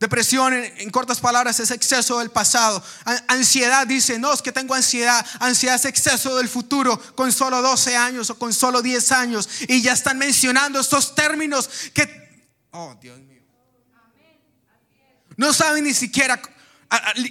Depresión, 0.00 0.52
en, 0.52 0.90
cortas 0.90 1.20
palabras, 1.20 1.60
es 1.60 1.70
exceso 1.70 2.18
del 2.18 2.30
pasado. 2.30 2.82
Ansiedad 3.28 3.86
dice, 3.86 4.18
no, 4.18 4.32
es 4.32 4.42
que 4.42 4.50
tengo 4.50 4.74
ansiedad. 4.74 5.24
Ansiedad 5.38 5.76
es 5.76 5.84
exceso 5.84 6.36
del 6.36 6.48
futuro 6.48 7.00
con 7.14 7.30
solo 7.30 7.62
12 7.62 7.96
años 7.96 8.30
o 8.30 8.34
con 8.36 8.52
solo 8.52 8.82
10 8.82 9.12
años. 9.12 9.48
Y 9.68 9.80
ya 9.80 9.92
están 9.92 10.18
mencionando 10.18 10.80
estos 10.80 11.14
términos 11.14 11.70
que, 11.94 12.25
oh 12.72 12.96
Dios 13.00 13.18
mío. 13.20 13.42
No 15.36 15.52
saben 15.52 15.84
ni 15.84 15.94
siquiera 15.94 16.40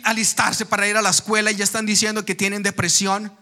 alistarse 0.04 0.66
para 0.66 0.88
ir 0.88 0.98
a 0.98 1.02
la 1.02 1.10
escuela 1.10 1.52
y 1.52 1.56
ya 1.56 1.64
están 1.64 1.86
diciendo 1.86 2.26
que 2.26 2.36
tienen 2.36 2.62
depresión, 2.62 3.36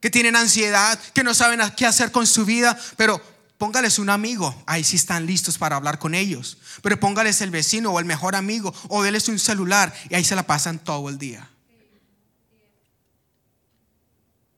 que 0.00 0.10
tienen 0.10 0.36
ansiedad, 0.36 0.98
que 1.12 1.24
no 1.24 1.34
saben 1.34 1.60
qué 1.76 1.86
hacer 1.86 2.12
con 2.12 2.26
su 2.26 2.44
vida. 2.44 2.78
Pero 2.96 3.20
Póngales 3.58 3.98
un 3.98 4.10
amigo, 4.10 4.62
ahí 4.66 4.82
sí 4.82 4.96
están 4.96 5.26
listos 5.26 5.58
para 5.58 5.76
hablar 5.76 5.98
con 5.98 6.14
ellos. 6.14 6.58
Pero 6.82 6.98
póngales 6.98 7.40
el 7.40 7.50
vecino 7.50 7.92
o 7.92 8.00
el 8.00 8.04
mejor 8.04 8.34
amigo 8.34 8.74
o 8.88 9.02
déles 9.02 9.28
un 9.28 9.38
celular 9.38 9.94
y 10.10 10.14
ahí 10.14 10.24
se 10.24 10.34
la 10.34 10.42
pasan 10.42 10.78
todo 10.78 11.08
el 11.08 11.18
día. 11.18 11.48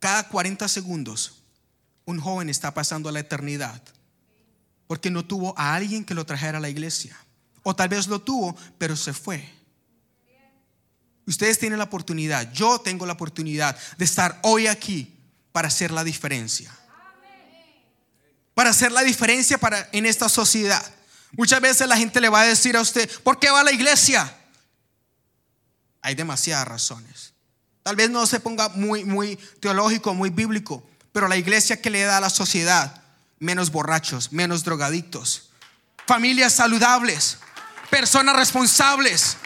Cada 0.01 0.29
40 0.29 0.67
segundos 0.69 1.43
un 2.05 2.21
joven 2.21 2.49
está 2.49 2.73
pasando 2.73 3.09
a 3.09 3.13
la 3.13 3.21
eternidad 3.21 3.83
porque 4.87 5.11
no 5.11 5.25
tuvo 5.25 5.55
a 5.59 5.75
alguien 5.75 6.05
que 6.05 6.15
lo 6.15 6.27
trajera 6.27 6.59
a 6.59 6.61
la 6.61 6.69
iglesia. 6.69 7.17
O 7.63 7.75
tal 7.75 7.89
vez 7.89 8.07
lo 8.07 8.21
tuvo, 8.21 8.57
pero 8.79 8.97
se 8.97 9.13
fue. 9.13 9.53
Ustedes 11.27 11.59
tienen 11.59 11.79
la 11.79 11.85
oportunidad, 11.85 12.53
yo 12.53 12.79
tengo 12.81 13.05
la 13.05 13.15
oportunidad 13.15 13.77
de 13.99 14.05
estar 14.05 14.39
hoy 14.43 14.69
aquí 14.69 15.13
para 15.51 15.69
hacer 15.69 15.91
la 15.91 16.05
diferencia 16.05 16.73
para 18.57 18.71
hacer 18.71 18.91
la 18.91 19.03
diferencia 19.03 19.59
para, 19.59 19.87
en 19.93 20.07
esta 20.07 20.31
sociedad. 20.31 20.83
Muchas 21.33 21.61
veces 21.61 21.87
la 21.87 21.99
gente 21.99 22.23
le 22.23 22.31
va 22.31 22.41
a 22.41 22.47
decir 22.47 22.75
a 22.75 22.81
usted, 22.81 23.07
¿por 23.23 23.39
qué 23.39 23.51
va 23.51 23.61
a 23.61 23.65
la 23.65 23.71
iglesia? 23.71 24.35
Hay 26.01 26.15
demasiadas 26.15 26.67
razones. 26.67 27.35
Tal 27.83 27.97
vez 27.97 28.09
no 28.09 28.25
se 28.25 28.41
ponga 28.41 28.71
muy, 28.71 29.05
muy 29.05 29.37
teológico, 29.61 30.15
muy 30.15 30.31
bíblico, 30.31 30.83
pero 31.13 31.29
la 31.29 31.37
iglesia 31.37 31.83
que 31.83 31.91
le 31.91 32.01
da 32.01 32.17
a 32.17 32.21
la 32.23 32.31
sociedad, 32.31 33.03
menos 33.39 33.71
borrachos, 33.71 34.33
menos 34.33 34.65
drogadictos, 34.65 35.51
familias 36.07 36.55
saludables, 36.55 37.39
personas 37.91 38.37
responsables. 38.37 39.37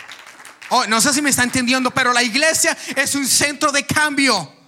Oh, 0.71 0.87
no 0.87 1.01
sé 1.01 1.13
si 1.13 1.23
me 1.23 1.31
está 1.31 1.43
entendiendo, 1.43 1.91
pero 1.91 2.13
la 2.13 2.23
iglesia 2.23 2.77
es 2.95 3.15
un 3.15 3.27
centro 3.27 3.73
de 3.73 3.85
cambio. 3.85 4.61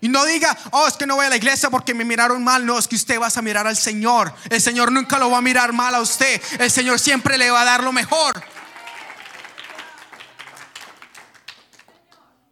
Y 0.00 0.08
no 0.08 0.24
diga, 0.24 0.56
oh, 0.70 0.86
es 0.86 0.94
que 0.94 1.06
no 1.06 1.16
voy 1.16 1.26
a 1.26 1.30
la 1.30 1.36
iglesia 1.36 1.70
porque 1.70 1.92
me 1.92 2.04
miraron 2.04 2.44
mal. 2.44 2.64
No, 2.64 2.78
es 2.78 2.86
que 2.86 2.94
usted 2.94 3.20
va 3.20 3.28
a 3.34 3.42
mirar 3.42 3.66
al 3.66 3.76
Señor. 3.76 4.32
El 4.48 4.60
Señor 4.60 4.92
nunca 4.92 5.18
lo 5.18 5.28
va 5.30 5.38
a 5.38 5.42
mirar 5.42 5.72
mal 5.72 5.94
a 5.94 6.00
usted. 6.00 6.40
El 6.60 6.70
Señor 6.70 7.00
siempre 7.00 7.36
le 7.36 7.50
va 7.50 7.62
a 7.62 7.64
dar 7.64 7.82
lo 7.82 7.92
mejor. 7.92 8.40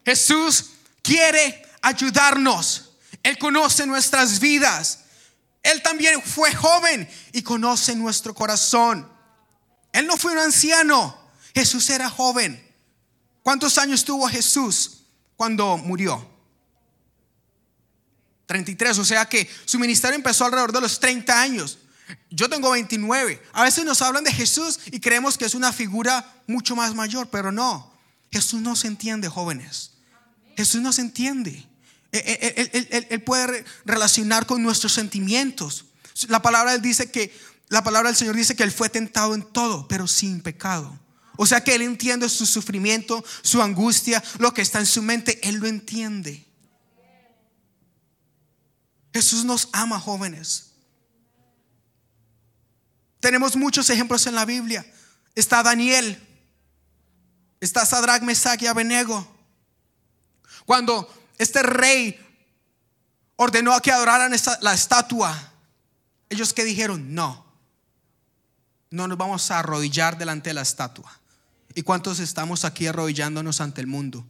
Jesús 0.05 0.71
quiere 1.03 1.65
ayudarnos. 1.83 2.91
Él 3.23 3.39
conoce 3.39 3.87
nuestras 3.87 4.41
vidas. 4.41 5.01
Él 5.67 5.83
también 5.83 6.23
fue 6.23 6.55
joven 6.55 7.09
y 7.33 7.43
conoce 7.43 7.97
nuestro 7.97 8.33
corazón. 8.33 9.11
Él 9.93 10.07
no 10.07 10.17
fue 10.17 10.31
un 10.31 10.39
anciano. 10.39 11.19
Jesús 11.55 11.91
era 11.91 12.09
joven. 12.09 12.65
¿Cuántos 13.43 13.77
años 13.77 14.05
tuvo 14.05 14.29
Jesús 14.29 15.03
cuando 15.37 15.77
murió? 15.77 16.25
33, 18.47 18.97
o 18.99 19.05
sea 19.05 19.29
que 19.29 19.51
su 19.65 19.81
ministerio 19.81 20.15
empezó 20.15 20.45
alrededor 20.45 20.71
de 20.71 20.81
los 20.81 21.01
30 21.01 21.41
años. 21.41 21.79
Yo 22.31 22.49
tengo 22.49 22.71
29. 22.71 23.43
A 23.53 23.65
veces 23.65 23.85
nos 23.85 24.03
hablan 24.03 24.23
de 24.23 24.33
Jesús 24.33 24.79
y 24.93 25.01
creemos 25.01 25.37
que 25.37 25.47
es 25.47 25.55
una 25.55 25.73
figura 25.73 26.33
mucho 26.47 26.77
más 26.77 26.95
mayor, 26.95 27.29
pero 27.29 27.51
no. 27.51 27.93
Jesús 28.31 28.61
no 28.61 28.77
se 28.77 28.87
entiende, 28.87 29.29
jóvenes. 29.29 29.95
Jesús 30.57 30.81
no 30.81 30.93
se 30.93 31.01
entiende. 31.01 31.67
Él, 33.11 33.23
puede 33.23 33.65
relacionar 33.85 34.47
con 34.47 34.63
nuestros 34.63 34.93
sentimientos. 34.93 35.87
La 36.29 36.43
palabra 36.43 36.79
dice 36.79 37.11
que 37.11 37.33
la 37.69 37.83
palabra 37.83 38.09
del 38.11 38.17
Señor 38.17 38.37
dice 38.37 38.55
que 38.55 38.63
él 38.63 38.73
fue 38.73 38.89
tentado 38.89 39.35
en 39.35 39.43
todo, 39.43 39.89
pero 39.89 40.07
sin 40.07 40.41
pecado. 40.41 40.99
O 41.37 41.47
sea 41.47 41.63
que 41.63 41.75
él 41.75 41.83
entiende 41.83 42.29
su 42.29 42.47
sufrimiento, 42.47 43.25
su 43.43 43.61
angustia, 43.61 44.23
lo 44.39 44.55
que 44.55 44.63
está 44.63 44.79
en 44.79 44.87
su 44.87 45.03
mente, 45.03 45.39
él 45.47 45.57
lo 45.57 45.67
entiende. 45.67 46.47
Jesús 49.13 49.45
nos 49.45 49.69
ama, 49.73 49.99
jóvenes. 49.99 50.73
Tenemos 53.21 53.57
muchos 53.57 53.91
ejemplos 53.91 54.27
en 54.27 54.35
la 54.35 54.45
Biblia. 54.45 54.87
Está 55.35 55.63
Daniel, 55.63 56.23
está 57.61 57.85
Sadrach, 57.85 58.23
Mesach 58.23 58.63
y 58.63 58.67
Abednego. 58.67 59.27
Cuando 60.65 61.09
este 61.39 61.63
rey 61.63 62.19
ordenó 63.37 63.73
a 63.75 63.81
que 63.81 63.93
adoraran 63.93 64.33
la 64.61 64.75
estatua, 64.75 65.53
ellos 66.29 66.53
que 66.53 66.65
dijeron, 66.65 67.15
no, 67.15 67.45
no 68.91 69.09
nos 69.09 69.19
vamos 69.19 69.51
a 69.51 69.59
arrodillar 69.59 70.19
delante 70.19 70.51
de 70.51 70.55
la 70.55 70.63
estatua. 70.63 71.21
¿Y 71.75 71.83
cuántos 71.83 72.21
estamos 72.21 72.65
aquí 72.65 72.87
arrodillándonos 72.87 73.61
ante 73.61 73.83
el 73.83 73.87
mundo? 73.87 74.27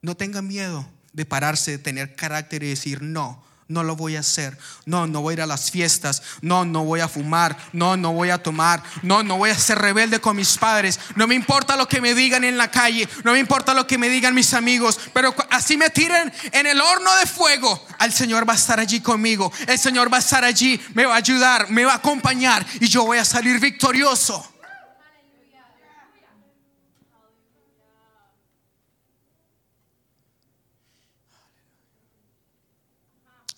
No 0.00 0.16
tengan 0.16 0.46
miedo 0.46 0.86
de 1.12 1.26
pararse, 1.26 1.72
de 1.72 1.78
tener 1.78 2.16
carácter 2.16 2.62
y 2.62 2.70
decir, 2.70 3.02
no, 3.02 3.44
no 3.66 3.82
lo 3.82 3.96
voy 3.96 4.16
a 4.16 4.20
hacer. 4.20 4.56
No, 4.84 5.06
no 5.06 5.22
voy 5.22 5.32
a 5.32 5.34
ir 5.34 5.40
a 5.42 5.46
las 5.46 5.70
fiestas. 5.70 6.22
No, 6.42 6.64
no 6.64 6.84
voy 6.84 7.00
a 7.00 7.08
fumar. 7.08 7.56
No, 7.72 7.96
no 7.96 8.12
voy 8.12 8.30
a 8.30 8.42
tomar. 8.42 8.82
No, 9.02 9.22
no 9.22 9.38
voy 9.38 9.50
a 9.50 9.58
ser 9.58 9.78
rebelde 9.78 10.20
con 10.20 10.36
mis 10.36 10.58
padres. 10.58 11.00
No 11.16 11.26
me 11.26 11.34
importa 11.34 11.76
lo 11.76 11.88
que 11.88 12.00
me 12.00 12.14
digan 12.14 12.44
en 12.44 12.58
la 12.58 12.70
calle. 12.70 13.08
No 13.24 13.32
me 13.32 13.38
importa 13.38 13.72
lo 13.72 13.86
que 13.86 13.96
me 13.96 14.08
digan 14.08 14.34
mis 14.34 14.52
amigos. 14.52 15.00
Pero 15.12 15.34
así 15.50 15.76
me 15.76 15.90
tiren 15.90 16.32
en 16.52 16.66
el 16.66 16.80
horno 16.80 17.14
de 17.16 17.26
fuego. 17.26 17.86
El 18.00 18.12
Señor 18.12 18.48
va 18.48 18.52
a 18.52 18.56
estar 18.56 18.78
allí 18.78 19.00
conmigo. 19.00 19.50
El 19.66 19.78
Señor 19.78 20.12
va 20.12 20.18
a 20.18 20.20
estar 20.20 20.44
allí. 20.44 20.80
Me 20.92 21.06
va 21.06 21.14
a 21.14 21.18
ayudar. 21.18 21.70
Me 21.70 21.84
va 21.84 21.92
a 21.92 21.96
acompañar. 21.96 22.64
Y 22.80 22.88
yo 22.88 23.04
voy 23.04 23.18
a 23.18 23.24
salir 23.24 23.58
victorioso. 23.60 24.53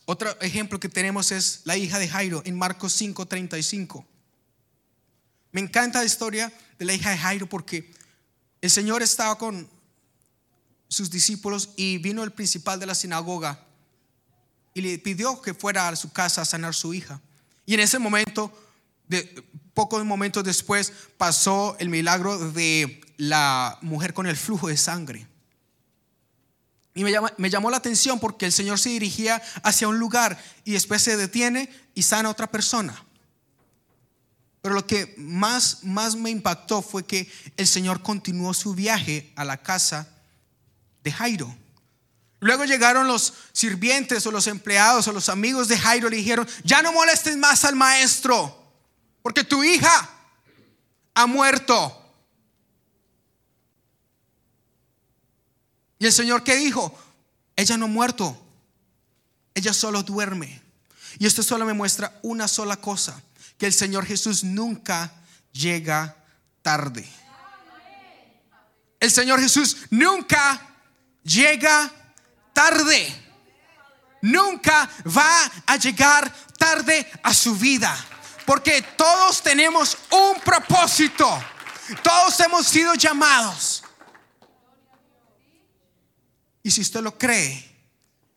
Otro 0.07 0.40
ejemplo 0.40 0.79
que 0.79 0.88
tenemos 0.88 1.33
es 1.33 1.62
la 1.64 1.77
hija 1.77 1.99
de 1.99 2.09
Jairo 2.09 2.40
en 2.45 2.57
Marcos 2.57 2.95
5:35. 3.01 4.07
Me 5.51 5.61
encanta 5.61 5.99
la 5.99 6.05
historia 6.05 6.53
de 6.79 6.85
la 6.85 6.95
hija 6.95 7.11
de 7.11 7.19
Jairo 7.19 7.49
porque 7.49 7.92
el 8.61 8.71
Señor 8.71 9.03
estaba 9.03 9.37
con 9.37 9.69
sus 10.88 11.11
discípulos 11.11 11.71
y 11.77 11.99
vino 11.99 12.23
el 12.23 12.33
principal 12.33 12.79
de 12.79 12.87
la 12.87 12.95
sinagoga 12.95 13.66
y 14.75 14.81
le 14.81 14.99
pidió 14.99 15.42
que 15.42 15.55
fuera 15.55 15.88
a 15.88 15.97
su 15.97 16.12
casa 16.12 16.42
a 16.42 16.45
sanar 16.45 16.71
a 16.71 16.73
su 16.73 16.95
hija. 16.95 17.21
Y 17.64 17.75
en 17.75 17.81
ese 17.81 17.99
momento, 17.99 18.53
de, 19.09 19.23
pocos 19.75 20.05
momentos 20.05 20.45
después, 20.45 20.92
pasó 21.16 21.77
el 21.81 21.88
milagro 21.88 22.38
de 22.53 23.01
la 23.16 23.77
mujer 23.83 24.14
con 24.14 24.27
el 24.27 24.37
flujo 24.37 24.69
de 24.69 24.77
sangre. 24.77 25.27
Y 26.96 27.04
me, 27.04 27.50
llamó 27.50 27.70
la 27.70 27.76
atención 27.76 28.18
porque 28.18 28.46
el 28.46 28.52
Señor 28.52 28.78
se 28.78 28.88
dirigía 28.88 29.42
hacia 29.62 29.87
un 29.87 29.98
lugar 29.98 30.42
y 30.64 30.72
después 30.72 31.02
se 31.02 31.18
detiene 31.18 31.68
y 31.94 32.02
sana 32.02 32.30
a 32.30 32.32
otra 32.32 32.50
persona. 32.50 33.04
Pero 34.62 34.74
lo 34.74 34.87
que 34.87 35.14
más, 35.18 35.85
más 35.85 36.16
me 36.16 36.30
impactó 36.30 36.80
fue 36.80 37.04
que 37.04 37.30
el 37.59 37.66
Señor 37.66 38.02
continuó 38.02 38.54
su 38.54 38.74
viaje 38.74 39.30
a 39.37 39.44
la 39.44 39.59
casa 39.59 40.09
de 41.04 41.12
Jairo. 41.12 41.54
Luego 42.40 42.64
llegaron 42.64 43.06
los 43.06 43.35
sirvientes 43.52 44.26
o 44.26 44.30
los 44.30 44.46
empleados 44.46 45.06
o 45.06 45.12
los 45.12 45.28
amigos 45.28 45.68
de 45.68 45.78
Jairo 45.78 46.09
y 46.09 46.12
le 46.12 46.16
dijeron, 46.16 46.48
ya 46.64 46.80
no 46.80 46.94
molestes 46.94 47.37
más 47.37 47.66
al 47.66 47.76
maestro, 47.76 48.72
porque 49.22 49.44
tu 49.44 49.62
hija 49.62 50.11
ha 51.12 51.26
muerto. 51.26 52.06
Y 55.98 56.06
el 56.06 56.12
Señor 56.12 56.44
que 56.44 56.56
dijo, 56.56 56.96
ella 57.54 57.76
no 57.76 57.87
ha 57.87 57.88
muerto, 57.88 58.37
ella 59.54 59.72
solo 59.72 60.02
duerme. 60.02 60.62
Y 61.18 61.26
esto 61.26 61.42
solo 61.42 61.64
me 61.64 61.72
muestra 61.72 62.18
una 62.22 62.46
sola 62.48 62.76
cosa, 62.76 63.22
que 63.59 63.66
el 63.66 63.72
Señor 63.72 64.04
Jesús 64.04 64.44
nunca 64.44 65.12
llega 65.52 66.16
tarde. 66.62 67.09
El 69.00 69.11
Señor 69.11 69.40
Jesús 69.40 69.78
nunca 69.90 70.61
llega 71.22 71.90
tarde. 72.52 73.24
Nunca 74.22 74.90
va 75.16 75.50
a 75.66 75.76
llegar 75.76 76.32
tarde 76.59 77.09
a 77.22 77.32
su 77.32 77.54
vida. 77.54 77.96
Porque 78.44 78.82
todos 78.96 79.42
tenemos 79.42 79.96
un 80.11 80.40
propósito. 80.40 81.28
Todos 82.02 82.40
hemos 82.40 82.66
sido 82.66 82.94
llamados. 82.94 83.85
Y 86.66 86.72
si 86.72 86.81
usted 86.81 87.00
lo 87.00 87.16
cree, 87.16 87.64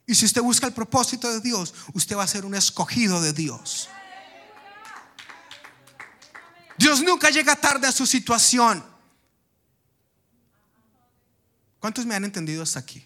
y 0.06 0.14
si 0.14 0.24
usted 0.24 0.44
busca 0.44 0.68
el 0.68 0.74
propósito 0.74 1.34
de 1.34 1.42
Dios, 1.42 1.74
usted 1.94 2.16
va 2.16 2.22
a 2.22 2.28
ser 2.28 2.46
un 2.46 2.54
escogido 2.54 3.20
de 3.24 3.34
Dios. 3.34 3.90
Dios 6.78 7.02
nunca 7.02 7.32
llega 7.32 7.56
tarde 7.56 7.88
a 7.88 7.92
su 7.92 8.06
situación. 8.06 8.86
¿Cuántos 11.80 12.06
me 12.06 12.14
han 12.14 12.24
entendido 12.24 12.62
hasta 12.62 12.78
aquí? 12.78 13.04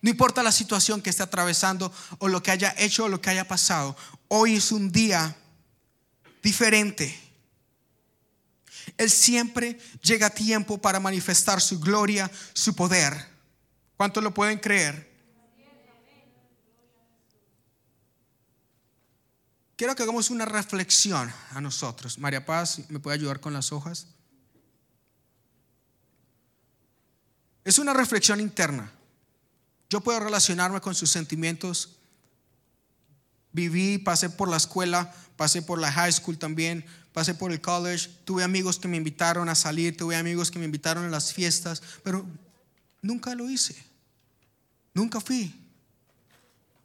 No 0.00 0.08
importa 0.08 0.42
la 0.42 0.50
situación 0.50 1.02
que 1.02 1.10
esté 1.10 1.22
atravesando 1.22 1.92
o 2.16 2.28
lo 2.28 2.42
que 2.42 2.50
haya 2.50 2.74
hecho 2.78 3.04
o 3.04 3.08
lo 3.10 3.20
que 3.20 3.28
haya 3.28 3.46
pasado. 3.46 3.94
Hoy 4.28 4.54
es 4.54 4.72
un 4.72 4.90
día 4.90 5.36
diferente. 6.42 7.25
Él 8.96 9.10
siempre 9.10 9.78
llega 10.02 10.28
a 10.28 10.30
tiempo 10.30 10.78
para 10.78 11.00
manifestar 11.00 11.60
su 11.60 11.78
gloria, 11.78 12.30
su 12.52 12.74
poder. 12.74 13.12
¿Cuántos 13.96 14.22
lo 14.22 14.32
pueden 14.32 14.58
creer? 14.58 15.14
Quiero 19.76 19.94
que 19.94 20.02
hagamos 20.02 20.30
una 20.30 20.46
reflexión 20.46 21.30
a 21.50 21.60
nosotros. 21.60 22.18
María 22.18 22.46
Paz, 22.46 22.80
¿me 22.88 22.98
puede 22.98 23.16
ayudar 23.16 23.40
con 23.40 23.52
las 23.52 23.72
hojas? 23.72 24.06
Es 27.62 27.78
una 27.78 27.92
reflexión 27.92 28.40
interna. 28.40 28.90
Yo 29.90 30.00
puedo 30.00 30.18
relacionarme 30.18 30.80
con 30.80 30.94
sus 30.94 31.10
sentimientos. 31.10 31.96
Viví, 33.56 33.96
pasé 33.96 34.28
por 34.28 34.48
la 34.50 34.58
escuela, 34.58 35.12
pasé 35.36 35.62
por 35.62 35.78
la 35.78 35.90
high 35.90 36.12
school 36.12 36.36
también, 36.36 36.84
pasé 37.12 37.32
por 37.32 37.50
el 37.50 37.62
college, 37.62 38.10
tuve 38.26 38.44
amigos 38.44 38.78
que 38.78 38.86
me 38.86 38.98
invitaron 38.98 39.48
a 39.48 39.54
salir, 39.54 39.96
tuve 39.96 40.14
amigos 40.14 40.50
que 40.50 40.58
me 40.58 40.66
invitaron 40.66 41.06
a 41.06 41.08
las 41.08 41.32
fiestas, 41.32 41.82
pero 42.04 42.26
nunca 43.00 43.34
lo 43.34 43.48
hice. 43.48 43.74
Nunca 44.92 45.22
fui. 45.22 45.54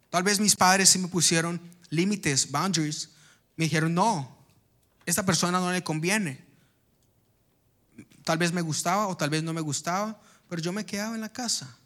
Tal 0.08 0.22
vez 0.22 0.40
mis 0.40 0.56
padres 0.56 0.88
sí 0.88 0.98
me 0.98 1.08
pusieron 1.08 1.60
límites, 1.90 2.50
boundaries. 2.50 3.10
Me 3.56 3.66
dijeron, 3.66 3.92
no, 3.92 4.34
esta 5.04 5.26
persona 5.26 5.60
no 5.60 5.70
le 5.70 5.84
conviene. 5.84 6.42
Tal 8.24 8.38
vez 8.38 8.50
me 8.50 8.62
gustaba 8.62 9.08
o 9.08 9.16
tal 9.16 9.28
vez 9.28 9.42
no 9.42 9.52
me 9.52 9.60
gustaba, 9.60 10.18
pero 10.48 10.62
yo 10.62 10.72
me 10.72 10.86
quedaba 10.86 11.14
en 11.14 11.20
la 11.20 11.32
casa. 11.32 11.76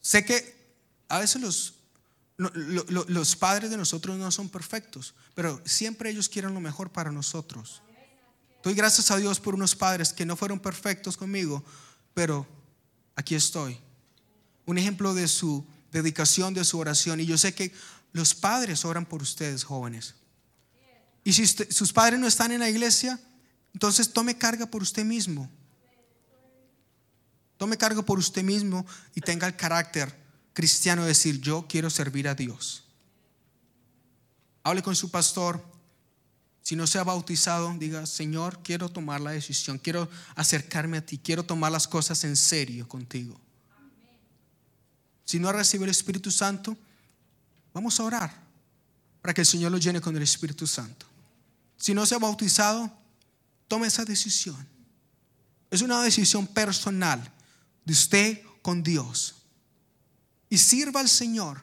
Sé 0.00 0.24
que 0.24 0.74
a 1.08 1.18
veces 1.18 1.40
los, 1.42 1.74
los 2.36 3.36
padres 3.36 3.70
de 3.70 3.76
nosotros 3.76 4.18
no 4.18 4.30
son 4.30 4.48
perfectos, 4.48 5.14
pero 5.34 5.60
siempre 5.64 6.10
ellos 6.10 6.28
quieren 6.28 6.54
lo 6.54 6.60
mejor 6.60 6.90
para 6.90 7.12
nosotros. 7.12 7.82
Doy 8.62 8.74
gracias 8.74 9.10
a 9.10 9.16
Dios 9.16 9.40
por 9.40 9.54
unos 9.54 9.74
padres 9.74 10.12
que 10.12 10.26
no 10.26 10.36
fueron 10.36 10.60
perfectos 10.60 11.16
conmigo, 11.16 11.64
pero 12.14 12.46
aquí 13.16 13.34
estoy. 13.34 13.78
Un 14.66 14.78
ejemplo 14.78 15.14
de 15.14 15.28
su 15.28 15.66
dedicación, 15.92 16.54
de 16.54 16.64
su 16.64 16.78
oración. 16.78 17.20
Y 17.20 17.26
yo 17.26 17.38
sé 17.38 17.54
que 17.54 17.72
los 18.12 18.34
padres 18.34 18.84
oran 18.84 19.06
por 19.06 19.22
ustedes, 19.22 19.64
jóvenes. 19.64 20.14
Y 21.24 21.32
si 21.32 21.46
sus 21.46 21.92
padres 21.92 22.18
no 22.18 22.26
están 22.26 22.52
en 22.52 22.60
la 22.60 22.70
iglesia, 22.70 23.20
entonces 23.72 24.12
tome 24.12 24.36
carga 24.36 24.66
por 24.66 24.82
usted 24.82 25.04
mismo. 25.04 25.50
Tome 27.60 27.76
cargo 27.76 28.02
por 28.02 28.18
usted 28.18 28.42
mismo 28.42 28.86
y 29.14 29.20
tenga 29.20 29.46
el 29.46 29.54
carácter 29.54 30.18
cristiano 30.54 31.02
de 31.02 31.08
decir, 31.08 31.42
yo 31.42 31.66
quiero 31.68 31.90
servir 31.90 32.26
a 32.26 32.34
Dios. 32.34 32.84
Hable 34.62 34.82
con 34.82 34.96
su 34.96 35.10
pastor. 35.10 35.62
Si 36.62 36.74
no 36.74 36.86
se 36.86 36.98
ha 36.98 37.04
bautizado, 37.04 37.70
diga, 37.78 38.06
Señor, 38.06 38.62
quiero 38.62 38.88
tomar 38.88 39.20
la 39.20 39.32
decisión, 39.32 39.76
quiero 39.76 40.08
acercarme 40.36 40.96
a 40.96 41.04
ti, 41.04 41.18
quiero 41.18 41.42
tomar 41.42 41.70
las 41.70 41.86
cosas 41.86 42.24
en 42.24 42.34
serio 42.34 42.88
contigo. 42.88 43.38
Si 45.26 45.38
no 45.38 45.50
ha 45.50 45.52
recibido 45.52 45.84
el 45.84 45.90
Espíritu 45.90 46.30
Santo, 46.30 46.74
vamos 47.74 48.00
a 48.00 48.04
orar 48.04 48.42
para 49.20 49.34
que 49.34 49.42
el 49.42 49.46
Señor 49.46 49.70
lo 49.70 49.76
llene 49.76 50.00
con 50.00 50.16
el 50.16 50.22
Espíritu 50.22 50.66
Santo. 50.66 51.04
Si 51.76 51.92
no 51.92 52.06
se 52.06 52.14
ha 52.14 52.18
bautizado, 52.18 52.90
tome 53.68 53.86
esa 53.86 54.06
decisión. 54.06 54.66
Es 55.70 55.82
una 55.82 56.02
decisión 56.02 56.46
personal 56.46 57.34
de 57.84 57.92
usted 57.92 58.42
con 58.62 58.82
Dios. 58.82 59.36
Y 60.48 60.58
sirva 60.58 61.00
al 61.00 61.08
Señor. 61.08 61.62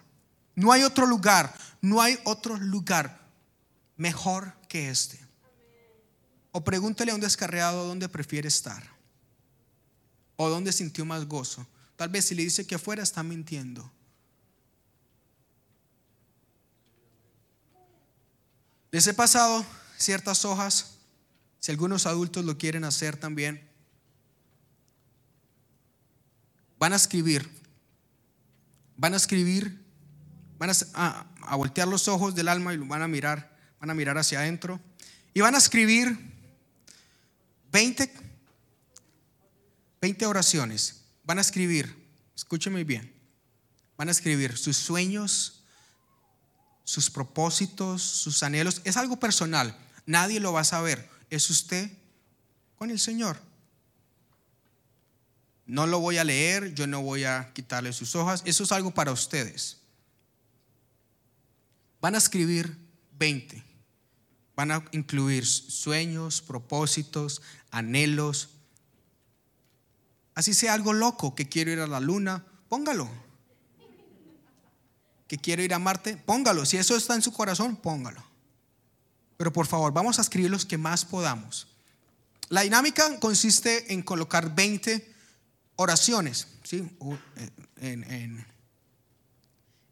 No 0.56 0.72
hay 0.72 0.84
otro 0.84 1.06
lugar, 1.06 1.56
no 1.82 2.02
hay 2.02 2.18
otro 2.24 2.58
lugar 2.58 3.28
mejor 3.96 4.54
que 4.68 4.90
este. 4.90 5.20
O 6.52 6.64
pregúntele 6.64 7.12
a 7.12 7.16
un 7.16 7.22
descarriado 7.22 7.86
dónde 7.86 8.10
prefiere 8.10 8.48
estar. 8.48 8.84
O 10.36 10.50
dónde 10.50 10.72
sintió 10.72 11.06
más 11.06 11.26
gozo. 11.28 11.68
Tal 11.96 12.10
vez 12.10 12.26
si 12.26 12.36
le 12.36 12.44
dice 12.44 12.66
que 12.66 12.76
afuera 12.76 13.04
está 13.04 13.24
mintiendo. 13.24 13.92
Les 18.92 19.06
he 19.06 19.14
pasado 19.14 19.66
ciertas 19.98 20.46
hojas, 20.46 20.98
si 21.60 21.72
algunos 21.72 22.06
adultos 22.06 22.46
lo 22.46 22.58
quieren 22.58 22.84
hacer 22.84 23.18
también. 23.18 23.68
Van 26.80 26.94
a 26.94 26.96
escribir, 26.96 27.50
van 28.96 29.14
a 29.14 29.18
escribir, 29.18 29.84
van 30.58 30.72
a, 30.94 31.56
voltear 31.56 31.88
los 31.88 32.08
ojos 32.08 32.36
del 32.36 32.48
alma 32.48 32.74
y 32.74 32.78
van 32.78 33.02
a 33.02 33.08
mirar, 33.08 33.58
van 33.80 33.90
a 33.90 33.94
mirar 33.94 34.18
hacia 34.18 34.40
adentro 34.40 34.80
y 35.34 35.42
van 35.42 35.56
a 35.56 35.58
escribir 35.60 36.18
20, 37.72 38.12
20 40.02 40.26
oraciones. 40.26 41.04
Van 41.24 41.38
a 41.38 41.42
escribir, 41.42 41.94
escúcheme 42.36 42.84
bien, 42.84 43.14
van 43.98 44.08
a 44.08 44.12
escribir 44.12 44.58
sus 44.58 44.78
sueños, 44.78 45.64
sus 46.84 47.10
propósitos, 47.10 48.02
sus 48.02 48.44
anhelos. 48.44 48.82
Es 48.86 48.96
algo 48.96 49.20
personal, 49.20 49.78
nadie 50.06 50.40
lo 50.40 50.54
va 50.54 50.62
a 50.62 50.64
saber, 50.64 51.10
es 51.30 51.50
usted 51.50 51.92
con 52.78 52.92
el 52.92 53.00
Señor. 53.00 53.38
No 55.68 55.86
lo 55.86 56.00
voy 56.00 56.18
a 56.18 56.24
leer, 56.24 56.74
yo 56.74 56.88
no 56.88 57.02
voy 57.02 57.26
a 57.26 57.52
quitarle 57.54 57.92
sus 57.92 58.16
hojas, 58.16 58.42
eso 58.46 58.64
es 58.64 58.72
algo 58.72 58.92
para 58.92 59.12
ustedes. 59.12 59.78
Van 62.00 62.16
a 62.16 62.18
escribir 62.18 62.78
20. 63.20 63.62
Van 64.56 64.72
a 64.72 64.86
incluir 64.94 65.46
sueños, 65.46 66.42
propósitos, 66.42 67.42
anhelos. 67.70 68.50
Así 70.36 70.54
sea 70.54 70.74
algo 70.74 70.94
loco, 70.94 71.36
que 71.36 71.50
quiero 71.50 71.72
ir 71.72 71.82
a 71.82 71.88
la 71.88 72.00
luna, 72.00 72.46
póngalo. 72.70 73.10
Que 75.28 75.38
quiero 75.38 75.64
ir 75.64 75.74
a 75.74 75.80
Marte, 75.80 76.16
póngalo. 76.16 76.66
Si 76.66 76.78
eso 76.78 76.96
está 76.96 77.14
en 77.14 77.22
su 77.22 77.34
corazón, 77.34 77.76
póngalo. 77.76 78.24
Pero 79.36 79.52
por 79.52 79.68
favor, 79.68 79.92
vamos 79.92 80.18
a 80.18 80.22
escribir 80.22 80.50
los 80.50 80.66
que 80.66 80.78
más 80.78 81.04
podamos. 81.04 81.68
La 82.48 82.62
dinámica 82.62 83.20
consiste 83.20 83.94
en 83.94 84.02
colocar 84.02 84.56
20 84.56 85.17
oraciones, 85.78 86.48
¿sí? 86.64 86.88
En, 87.78 88.46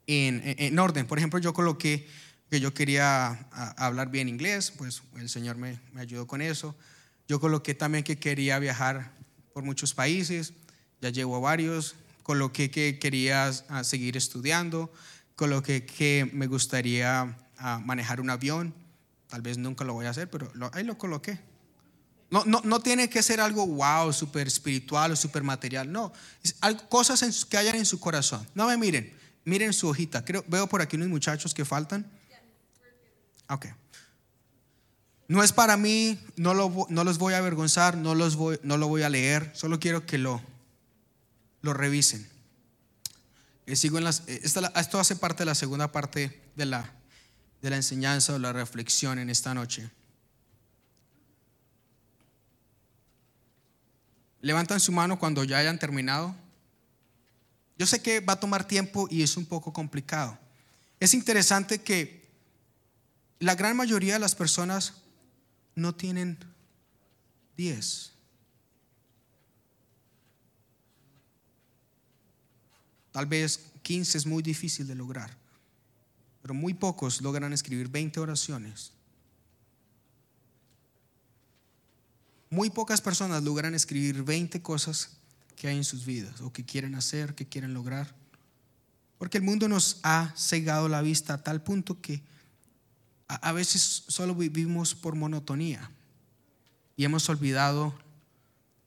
en, 0.07 0.79
orden. 0.79 1.07
Por 1.07 1.17
ejemplo, 1.17 1.39
yo 1.39 1.53
coloqué 1.53 2.07
que 2.49 2.59
yo 2.59 2.73
quería 2.73 3.47
hablar 3.77 4.11
bien 4.11 4.27
inglés, 4.29 4.71
pues 4.71 5.01
el 5.15 5.29
Señor 5.29 5.55
me, 5.55 5.79
me 5.93 6.01
ayudó 6.01 6.27
con 6.27 6.41
eso. 6.41 6.75
Yo 7.27 7.39
coloqué 7.39 7.73
también 7.73 8.03
que 8.03 8.19
quería 8.19 8.59
viajar 8.59 9.13
por 9.53 9.63
muchos 9.63 9.93
países, 9.93 10.53
ya 11.01 11.09
llevo 11.09 11.37
a 11.37 11.39
varios. 11.39 11.95
Coloqué 12.23 12.71
que 12.71 12.97
quería 12.99 13.53
seguir 13.83 14.17
estudiando, 14.17 14.91
coloqué 15.35 15.85
que 15.85 16.29
me 16.33 16.47
gustaría 16.47 17.37
manejar 17.83 18.19
un 18.19 18.31
avión. 18.31 18.73
Tal 19.27 19.41
vez 19.41 19.57
nunca 19.57 19.85
lo 19.85 19.93
voy 19.93 20.07
a 20.07 20.09
hacer, 20.09 20.29
pero 20.29 20.51
ahí 20.73 20.83
lo 20.83 20.97
coloqué. 20.97 21.39
No, 22.29 22.43
no, 22.45 22.61
no, 22.63 22.79
tiene 22.79 23.09
que 23.09 23.21
ser 23.21 23.39
algo 23.39 23.65
wow, 23.67 24.11
súper 24.11 24.47
espiritual 24.47 25.11
o 25.11 25.15
súper 25.15 25.43
material. 25.43 25.91
No, 25.91 26.11
es 26.43 26.55
cosas 26.89 27.45
que 27.45 27.57
hayan 27.57 27.75
en 27.75 27.85
su 27.85 27.99
corazón. 27.99 28.45
No 28.55 28.67
me 28.67 28.77
miren, 28.77 29.15
miren 29.43 29.73
su 29.73 29.87
hojita. 29.87 30.25
Creo, 30.25 30.43
veo 30.47 30.67
por 30.67 30.81
aquí 30.81 30.95
unos 30.95 31.09
muchachos 31.09 31.53
que 31.53 31.65
faltan. 31.65 32.09
Ok. 33.49 33.67
No 35.27 35.43
es 35.43 35.51
para 35.51 35.77
mí, 35.77 36.19
no 36.35 36.53
los 36.53 37.17
voy 37.17 37.33
a 37.33 37.37
avergonzar, 37.37 37.97
no, 37.97 38.13
los 38.13 38.35
voy, 38.35 38.59
no 38.63 38.77
lo 38.77 38.87
voy 38.87 39.01
a 39.01 39.09
leer, 39.09 39.51
solo 39.55 39.79
quiero 39.79 40.05
que 40.05 40.17
lo, 40.17 40.41
lo 41.61 41.73
revisen. 41.73 42.27
Eh, 43.65 43.75
sigo 43.75 43.97
en 43.97 44.03
las, 44.03 44.23
eh, 44.27 44.41
esto 44.43 44.99
hace 44.99 45.15
parte 45.15 45.39
de 45.39 45.45
la 45.45 45.55
segunda 45.55 45.91
parte 45.91 46.41
de 46.55 46.65
la, 46.65 46.93
de 47.61 47.71
la 47.71 47.75
enseñanza 47.75 48.35
o 48.35 48.39
la 48.39 48.53
reflexión 48.53 49.17
en 49.17 49.31
esta 49.31 49.55
noche. 49.55 49.89
Levantan 54.45 54.79
su 54.79 54.91
mano 54.91 55.17
cuando 55.17 55.43
ya 55.43 55.57
hayan 55.57 55.79
terminado. 55.79 56.35
Yo 57.79 57.87
sé 57.87 57.99
que 58.03 58.19
va 58.19 58.33
a 58.33 58.39
tomar 58.39 58.67
tiempo 58.67 59.07
y 59.09 59.23
es 59.23 59.37
un 59.37 59.45
poco 59.47 59.73
complicado. 59.73 60.37
Es 60.99 61.15
interesante 61.15 61.81
que 61.81 62.29
la 63.39 63.55
gran 63.55 63.75
mayoría 63.75 64.13
de 64.13 64.19
las 64.19 64.35
personas 64.35 64.93
no 65.73 65.95
tienen 65.95 66.37
10. 67.57 68.11
Tal 73.11 73.25
vez 73.25 73.71
15 73.81 74.15
es 74.19 74.25
muy 74.27 74.43
difícil 74.43 74.85
de 74.85 74.93
lograr. 74.93 75.35
pero 76.43 76.53
muy 76.53 76.75
pocos 76.75 77.19
logran 77.21 77.51
escribir 77.51 77.87
20 77.87 78.19
oraciones. 78.19 78.91
Muy 82.55 82.69
pocas 82.69 83.01
personas 83.01 83.43
logran 83.43 83.75
escribir 83.75 84.23
20 84.23 84.61
cosas 84.61 85.17
que 85.57 85.67
hay 85.67 85.75
en 85.75 85.83
sus 85.83 86.05
vidas 86.05 86.39
o 86.39 86.53
que 86.53 86.63
quieren 86.63 86.95
hacer, 86.95 87.35
que 87.35 87.45
quieren 87.45 87.73
lograr. 87.73 88.15
Porque 89.17 89.39
el 89.39 89.43
mundo 89.43 89.67
nos 89.67 89.99
ha 90.03 90.33
cegado 90.37 90.87
la 90.87 91.01
vista 91.01 91.33
a 91.33 91.43
tal 91.43 91.61
punto 91.61 91.99
que 91.99 92.23
a, 93.27 93.51
veces 93.51 94.05
solo 94.07 94.33
vivimos 94.35 94.95
por 94.95 95.15
monotonía 95.15 95.91
y 96.95 97.03
hemos 97.03 97.27
olvidado 97.27 97.93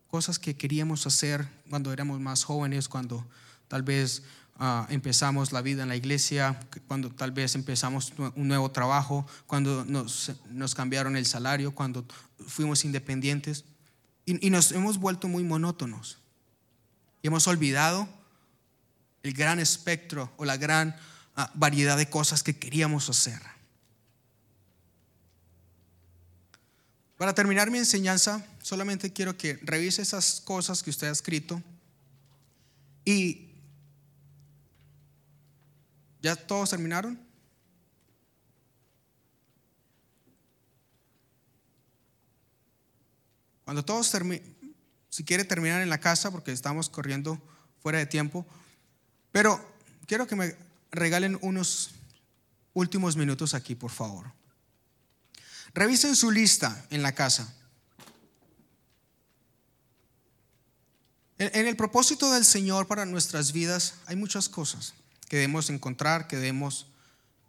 cosas 0.06 0.38
que 0.38 0.56
queríamos 0.56 1.06
hacer 1.06 1.46
cuando 1.68 1.92
éramos 1.92 2.20
más 2.20 2.44
jóvenes, 2.44 2.88
cuando 2.88 3.26
tal 3.68 3.82
vez 3.82 4.22
ah, 4.58 4.86
empezamos 4.90 5.52
la 5.52 5.62
vida 5.62 5.82
en 5.82 5.88
la 5.88 5.96
iglesia, 5.96 6.58
cuando 6.86 7.10
tal 7.10 7.32
vez 7.32 7.54
empezamos 7.54 8.12
un 8.18 8.48
nuevo 8.48 8.70
trabajo, 8.70 9.26
cuando 9.46 9.84
nos, 9.84 10.32
cambiaron 10.74 11.16
el 11.16 11.26
salario, 11.26 11.74
cuando 11.74 12.04
fuimos 12.46 12.84
independientes 12.84 13.64
y 14.26 14.50
nos 14.50 14.72
hemos 14.72 14.98
vuelto 14.98 15.26
muy 15.26 15.42
monótonos 15.42 16.18
y 17.22 17.28
hemos 17.28 17.46
olvidado 17.46 18.08
el 19.22 19.32
gran 19.32 19.58
espectro 19.58 20.32
o 20.36 20.44
la 20.44 20.56
gran 20.56 20.96
ah, 21.36 21.50
variedad 21.54 21.96
de 21.96 22.08
cosas 22.08 22.42
que 22.42 22.58
queríamos 22.58 23.08
hacer. 23.08 23.40
Para 27.16 27.34
terminar 27.34 27.70
mi 27.70 27.78
enseñanza, 27.78 28.46
solamente 28.62 29.12
quiero 29.12 29.36
que 29.36 29.58
revise 29.62 30.02
esas 30.02 30.40
cosas 30.40 30.82
que 30.84 30.90
usted 30.90 31.08
ha 31.08 31.12
escrito 31.12 31.60
y 33.04 33.47
¿Ya 36.20 36.34
todos 36.34 36.70
terminaron? 36.70 37.18
Cuando 43.64 43.84
todos 43.84 44.10
terminen, 44.10 44.56
si 45.10 45.24
quiere 45.24 45.44
terminar 45.44 45.82
en 45.82 45.90
la 45.90 46.00
casa, 46.00 46.30
porque 46.30 46.52
estamos 46.52 46.88
corriendo 46.88 47.40
fuera 47.82 47.98
de 47.98 48.06
tiempo, 48.06 48.46
pero 49.30 49.60
quiero 50.06 50.26
que 50.26 50.36
me 50.36 50.56
regalen 50.90 51.38
unos 51.42 51.90
últimos 52.72 53.16
minutos 53.16 53.54
aquí, 53.54 53.74
por 53.74 53.90
favor. 53.90 54.32
Revisen 55.74 56.16
su 56.16 56.30
lista 56.30 56.86
en 56.90 57.02
la 57.02 57.12
casa. 57.12 57.54
En 61.36 61.68
el 61.68 61.76
propósito 61.76 62.32
del 62.32 62.44
Señor 62.44 62.88
para 62.88 63.04
nuestras 63.04 63.52
vidas 63.52 63.94
hay 64.06 64.16
muchas 64.16 64.48
cosas 64.48 64.94
que 65.28 65.36
debemos 65.36 65.70
encontrar, 65.70 66.26
que 66.26 66.36
debemos 66.36 66.86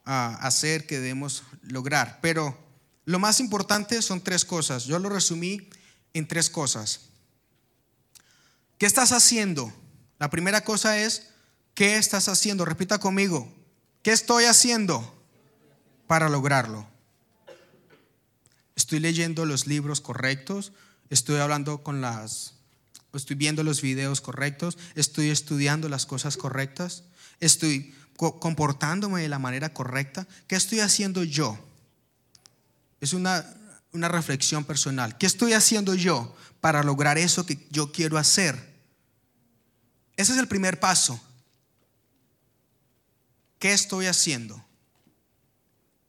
ah, 0.05 0.37
hacer, 0.41 0.85
que 0.85 0.99
debemos 0.99 1.43
lograr. 1.61 2.19
Pero 2.21 2.57
lo 3.05 3.19
más 3.19 3.39
importante 3.39 4.01
son 4.01 4.21
tres 4.21 4.45
cosas. 4.45 4.85
Yo 4.85 4.99
lo 4.99 5.09
resumí 5.09 5.69
en 6.13 6.27
tres 6.27 6.49
cosas. 6.49 7.01
¿Qué 8.77 8.85
estás 8.85 9.11
haciendo? 9.11 9.73
La 10.19 10.29
primera 10.29 10.61
cosa 10.61 10.97
es 10.99 11.29
¿Qué 11.79 11.95
estás 11.95 12.27
haciendo? 12.27 12.65
Repita 12.65 12.99
conmigo. 12.99 13.49
¿Qué 14.03 14.11
estoy 14.11 14.43
haciendo 14.43 15.15
para 16.07 16.27
lograrlo? 16.27 16.85
Estoy 18.75 18.99
leyendo 18.99 19.45
los 19.45 19.65
libros 19.65 20.01
correctos, 20.01 20.73
estoy 21.09 21.39
hablando 21.39 21.81
con 21.81 22.01
las, 22.01 22.55
estoy 23.13 23.37
viendo 23.37 23.63
los 23.63 23.81
videos 23.81 24.19
correctos, 24.19 24.77
estoy 24.95 25.29
estudiando 25.29 25.87
las 25.87 26.05
cosas 26.05 26.35
correctas, 26.35 27.05
estoy 27.39 27.95
comportándome 28.15 29.21
de 29.21 29.29
la 29.29 29.39
manera 29.39 29.73
correcta. 29.73 30.27
¿Qué 30.47 30.55
estoy 30.55 30.81
haciendo 30.81 31.23
yo? 31.23 31.57
Es 32.99 33.13
una, 33.13 33.45
una 33.93 34.09
reflexión 34.09 34.65
personal. 34.65 35.17
¿Qué 35.17 35.25
estoy 35.25 35.53
haciendo 35.53 35.95
yo 35.95 36.35
para 36.59 36.83
lograr 36.83 37.17
eso 37.17 37.45
que 37.45 37.67
yo 37.71 37.91
quiero 37.91 38.17
hacer? 38.17 38.55
Ese 40.17 40.33
es 40.33 40.37
el 40.37 40.47
primer 40.47 40.79
paso. 40.79 41.19
¿Qué 43.57 43.71
estoy 43.73 44.05
haciendo? 44.05 44.65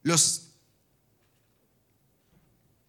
Los, 0.03 0.49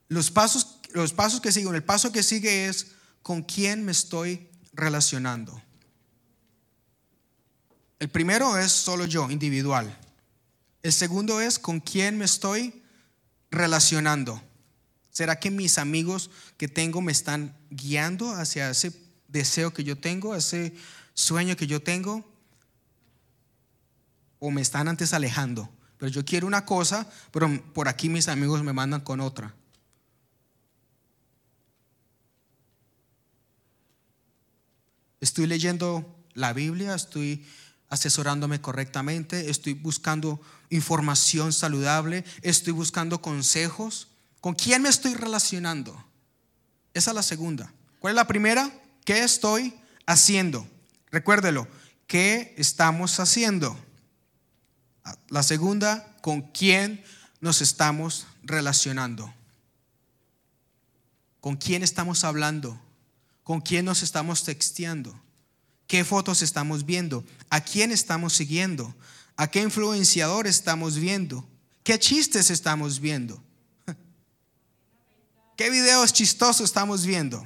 los, 0.08 0.32
pasos, 0.32 0.80
los 0.93 1.13
pasos 1.13 1.41
que 1.41 1.51
siguen, 1.51 1.75
el 1.75 1.84
paso 1.84 2.12
que 2.12 2.23
sigue 2.23 2.67
es 2.67 2.88
con 3.21 3.43
quién 3.43 3.86
me 3.86 3.91
estoy 3.91 4.49
relacionando. 4.73 5.62
El 8.02 8.10
primero 8.10 8.58
es 8.58 8.72
solo 8.74 9.06
yo, 9.06 9.30
individual. 9.30 9.96
El 10.82 10.92
segundo 10.92 11.40
es 11.40 11.60
con 11.60 11.80
quién 11.80 12.18
me 12.18 12.26
estoy 12.26 12.82
relacionando. 13.52 14.42
¿Será 15.12 15.40
que 15.40 15.52
mis 15.52 15.78
amigos 15.78 16.32
que 16.58 16.68
tengo 16.68 17.00
me 17.02 17.12
están 17.12 17.56
guiando 17.70 18.32
hacia 18.32 18.72
ese 18.72 18.92
deseo 19.28 19.72
que 19.72 19.84
yo 19.84 19.98
tengo, 19.98 20.36
ese 20.36 20.74
sueño 21.14 21.56
que 21.56 21.68
yo 21.68 21.82
tengo? 21.82 22.30
o 24.42 24.50
me 24.50 24.62
están 24.62 24.88
antes 24.88 25.14
alejando. 25.14 25.70
Pero 25.98 26.12
yo 26.12 26.26
quiero 26.26 26.48
una 26.48 26.66
cosa, 26.66 27.08
pero 27.32 27.48
por 27.74 27.88
aquí 27.88 28.10
mis 28.10 28.28
amigos 28.28 28.64
me 28.64 28.74
mandan 28.74 29.02
con 29.02 29.22
otra. 29.22 29.54
Estoy 35.20 35.46
leyendo 35.46 36.26
la 36.34 36.54
Biblia, 36.54 36.96
estoy 36.96 37.46
asesorándome 37.91 38.62
correctamente, 38.62 39.49
estoy 39.51 39.73
buscando 39.73 40.41
información 40.69 41.51
saludable, 41.51 42.23
estoy 42.41 42.71
buscando 42.71 43.21
consejos. 43.21 44.08
¿Con 44.39 44.56
quién 44.56 44.82
me 44.82 44.89
estoy 44.89 45.13
relacionando? 45.13 46.04
Esa 46.93 47.12
es 47.12 47.15
la 47.15 47.21
segunda. 47.21 47.71
¿Cuál 47.99 48.13
es 48.13 48.15
la 48.15 48.27
primera? 48.27 48.71
¿Qué 49.04 49.23
estoy 49.23 49.75
haciendo? 50.06 50.65
Recuérdelo, 51.12 51.67
¿qué 52.08 52.56
estamos 52.58 53.19
haciendo? 53.19 53.77
La 55.27 55.43
segunda, 55.43 56.15
¿con 56.21 56.43
quién 56.43 57.04
nos 57.41 57.62
estamos 57.62 58.25
relacionando? 58.41 59.34
¿Con 61.41 61.58
quién 61.58 61.84
estamos 61.84 62.23
hablando? 62.23 62.80
¿Con 63.43 63.60
quién 63.60 63.84
nos 63.84 64.01
estamos 64.01 64.45
texteando? 64.45 65.19
¿Qué 65.91 66.06
fotos 66.06 66.41
estamos 66.41 66.86
viendo? 66.86 67.25
¿A 67.49 67.60
quién 67.60 67.91
estamos 67.91 68.32
siguiendo? 68.32 68.95
¿A 69.36 69.51
qué 69.51 69.62
influenciador 69.62 70.47
estamos 70.47 70.95
viendo? 70.95 71.45
¿Qué 71.84 71.99
chistes 71.99 72.49
estamos 72.49 73.01
viendo? 73.01 73.43
¿Qué 75.58 75.69
videos 75.69 76.13
chistosos 76.13 76.63
estamos 76.63 77.06
viendo? 77.06 77.45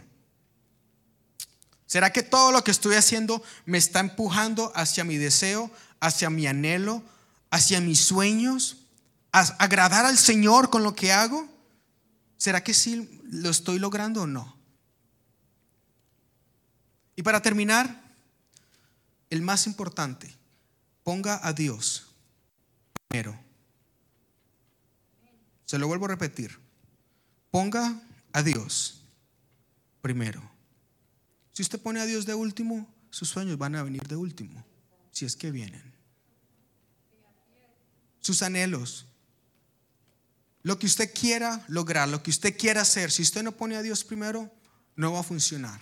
¿Será 1.88 2.13
que 2.13 2.21
todo 2.21 2.51
lo 2.51 2.63
que 2.63 2.69
estoy 2.69 2.93
haciendo 2.97 3.41
me 3.65 3.79
está 3.79 3.99
empujando 3.99 4.71
hacia 4.75 5.03
mi 5.03 5.17
deseo, 5.17 5.71
hacia 5.99 6.29
mi 6.29 6.45
anhelo, 6.45 7.01
hacia 7.49 7.81
mis 7.81 7.99
sueños, 7.99 8.77
agradar 9.31 10.05
al 10.05 10.19
Señor 10.19 10.69
con 10.69 10.84
lo 10.84 10.93
que 10.93 11.12
hago? 11.12 11.49
¿Será 12.38 12.63
que 12.63 12.75
sí 12.75 13.10
lo 13.23 13.49
estoy 13.49 13.79
logrando 13.79 14.21
o 14.21 14.27
no? 14.27 14.55
Y 17.15 17.23
para 17.23 17.41
terminar, 17.41 18.05
el 19.30 19.42
más 19.42 19.68
importante, 19.68 20.34
ponga 21.04 21.40
a 21.46 21.54
Dios 21.54 22.08
primero. 23.08 23.38
Se 25.66 25.80
lo 25.80 25.88
vuelvo 25.88 26.06
a 26.06 26.10
repetir. 26.10 26.60
Ponga 27.52 28.02
a 28.34 28.44
Dios 28.44 29.02
primero. 30.02 30.42
Si 31.54 31.62
usted 31.62 31.82
pone 31.82 32.02
a 32.02 32.06
Dios 32.06 32.26
de 32.26 32.36
último, 32.36 32.88
sus 33.10 33.30
sueños 33.30 33.58
van 33.58 33.76
a 33.76 33.84
venir 33.84 34.04
de 34.08 34.16
último, 34.16 34.66
si 35.12 35.26
es 35.26 35.36
que 35.36 35.52
vienen 35.52 35.96
sus 38.26 38.42
anhelos, 38.42 39.06
lo 40.64 40.80
que 40.80 40.88
usted 40.88 41.14
quiera 41.14 41.64
lograr, 41.68 42.10
lo 42.10 42.24
que 42.24 42.32
usted 42.32 42.58
quiera 42.58 42.82
hacer, 42.82 43.12
si 43.12 43.22
usted 43.22 43.44
no 43.44 43.52
pone 43.52 43.76
a 43.76 43.84
Dios 43.84 44.04
primero, 44.04 44.52
no 44.96 45.14
va 45.14 45.20
a 45.20 45.24
funcionar. 45.24 45.80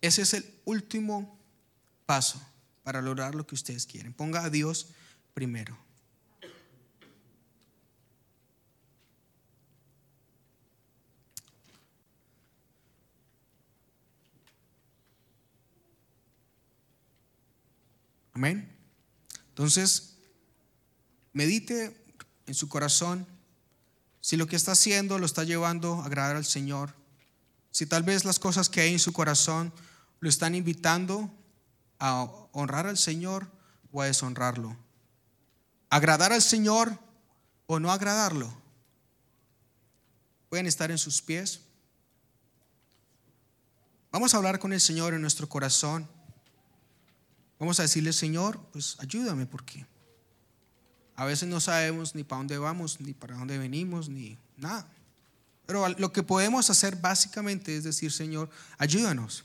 Ese 0.00 0.22
es 0.22 0.34
el 0.34 0.44
último 0.64 1.38
paso 2.06 2.40
para 2.82 3.02
lograr 3.02 3.34
lo 3.34 3.46
que 3.46 3.54
ustedes 3.54 3.86
quieren. 3.86 4.12
Ponga 4.12 4.44
a 4.44 4.50
Dios 4.50 4.88
primero. 5.34 5.76
Amén. 18.32 18.70
Entonces, 19.48 20.16
Medite 21.36 21.94
en 22.46 22.54
su 22.54 22.66
corazón 22.66 23.26
si 24.22 24.38
lo 24.38 24.46
que 24.46 24.56
está 24.56 24.72
haciendo 24.72 25.18
lo 25.18 25.26
está 25.26 25.44
llevando 25.44 26.00
a 26.00 26.06
agradar 26.06 26.36
al 26.36 26.46
Señor. 26.46 26.94
Si 27.76 27.84
tal 27.84 28.04
vez 28.04 28.24
las 28.24 28.38
cosas 28.38 28.70
que 28.70 28.80
hay 28.80 28.94
en 28.94 28.98
su 28.98 29.12
corazón 29.12 29.70
lo 30.20 30.30
están 30.30 30.54
invitando 30.54 31.30
a 31.98 32.22
honrar 32.52 32.86
al 32.86 32.96
Señor 32.96 33.52
o 33.92 34.00
a 34.00 34.06
deshonrarlo. 34.06 34.74
agradar 35.90 36.32
al 36.32 36.40
Señor 36.40 36.98
o 37.66 37.78
no 37.78 37.92
agradarlo. 37.92 38.50
Pueden 40.48 40.64
estar 40.64 40.90
en 40.90 40.96
sus 40.96 41.20
pies. 41.20 41.60
Vamos 44.10 44.32
a 44.32 44.38
hablar 44.38 44.58
con 44.58 44.72
el 44.72 44.80
Señor 44.80 45.12
en 45.12 45.20
nuestro 45.20 45.46
corazón. 45.46 46.08
Vamos 47.58 47.78
a 47.78 47.82
decirle, 47.82 48.14
Señor, 48.14 48.58
pues 48.72 48.96
ayúdame 49.00 49.44
porque 49.44 49.84
a 51.14 51.26
veces 51.26 51.46
no 51.46 51.60
sabemos 51.60 52.14
ni 52.14 52.24
para 52.24 52.38
dónde 52.38 52.56
vamos, 52.56 53.02
ni 53.02 53.12
para 53.12 53.36
dónde 53.36 53.58
venimos, 53.58 54.08
ni 54.08 54.38
nada. 54.56 54.90
Pero 55.66 55.88
lo 55.98 56.12
que 56.12 56.22
podemos 56.22 56.70
hacer 56.70 56.96
básicamente 56.96 57.76
es 57.76 57.84
decir, 57.84 58.12
Señor, 58.12 58.48
ayúdanos. 58.78 59.44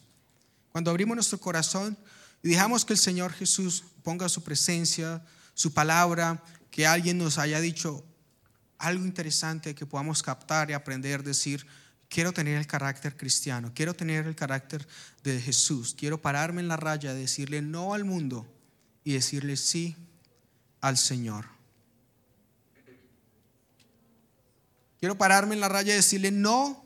Cuando 0.72 0.92
abrimos 0.92 1.16
nuestro 1.16 1.40
corazón 1.40 1.98
y 2.44 2.50
dejamos 2.50 2.86
que 2.86 2.94
el 2.94 3.00
Señor 3.00 3.34
Jesús 3.34 3.84
ponga 4.04 4.30
su 4.30 4.44
presencia, 4.44 5.24
su 5.54 5.74
palabra, 5.74 6.44
que 6.70 6.88
alguien 6.88 7.18
nos 7.18 7.38
haya 7.38 7.60
dicho 7.60 8.06
algo 8.78 9.06
interesante 9.06 9.76
que 9.76 9.86
podamos 9.86 10.24
captar 10.24 10.70
y 10.70 10.74
aprender, 10.74 11.24
decir, 11.24 11.68
quiero 12.10 12.32
tener 12.32 12.58
el 12.58 12.68
carácter 12.68 13.16
cristiano, 13.16 13.72
quiero 13.76 13.94
tener 13.94 14.26
el 14.26 14.36
carácter 14.36 14.88
de 15.24 15.40
Jesús, 15.40 15.96
quiero 15.98 16.22
pararme 16.22 16.62
en 16.62 16.68
la 16.68 16.78
raya, 16.78 17.14
decirle 17.14 17.62
no 17.62 17.94
al 17.94 18.06
mundo 18.06 18.48
y 19.04 19.14
decirle 19.14 19.58
sí 19.58 19.96
al 20.82 20.98
Señor. 20.98 21.46
Quiero 25.02 25.18
pararme 25.18 25.56
en 25.56 25.62
la 25.62 25.68
raya 25.68 25.94
y 25.94 25.96
decirle 25.96 26.30
no 26.30 26.86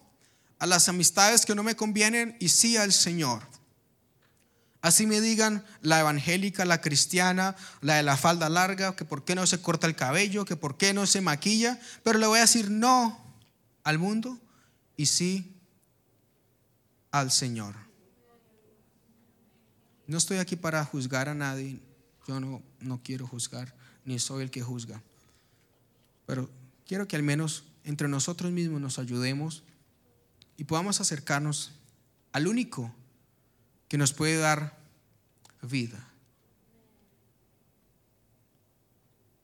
a 0.57 0.65
las 0.65 0.87
amistades 0.87 1.45
que 1.45 1.53
no 1.53 1.63
me 1.63 1.75
convienen 1.75 2.37
y 2.39 2.47
sí 2.47 2.77
al 2.77 2.93
Señor. 2.93 3.43
Así 4.81 5.05
me 5.05 5.19
digan 5.19 5.65
la 5.81 5.99
evangélica, 5.99 6.63
la 6.63 6.79
cristiana, 6.79 7.57
la 7.81 7.95
de 7.95 8.03
la 8.03 8.15
falda 8.15 8.47
larga, 8.47 8.95
que 8.95 9.03
por 9.03 9.25
qué 9.25 9.35
no 9.35 9.45
se 9.45 9.59
corta 9.59 9.85
el 9.85 9.97
cabello, 9.97 10.45
que 10.45 10.55
por 10.55 10.77
qué 10.77 10.93
no 10.93 11.05
se 11.07 11.19
maquilla, 11.19 11.77
pero 12.03 12.17
le 12.17 12.25
voy 12.25 12.37
a 12.37 12.43
decir 12.43 12.71
no 12.71 13.19
al 13.83 13.99
mundo 13.99 14.39
y 14.95 15.07
sí 15.07 15.53
al 17.11 17.31
Señor. 17.31 17.75
No 20.07 20.17
estoy 20.17 20.37
aquí 20.37 20.55
para 20.55 20.85
juzgar 20.85 21.27
a 21.27 21.35
nadie, 21.35 21.81
yo 22.29 22.39
no, 22.39 22.63
no 22.79 23.01
quiero 23.03 23.27
juzgar, 23.27 23.75
ni 24.05 24.19
soy 24.19 24.43
el 24.43 24.51
que 24.51 24.61
juzga, 24.61 25.03
pero 26.25 26.49
quiero 26.85 27.09
que 27.09 27.17
al 27.17 27.23
menos 27.23 27.65
entre 27.85 28.07
nosotros 28.07 28.51
mismos 28.51 28.81
nos 28.81 28.99
ayudemos 28.99 29.63
y 30.57 30.65
podamos 30.65 30.99
acercarnos 30.99 31.71
al 32.31 32.47
único 32.47 32.93
que 33.87 33.97
nos 33.97 34.11
puede 34.11 34.37
dar 34.37 34.77
vida. 35.61 36.05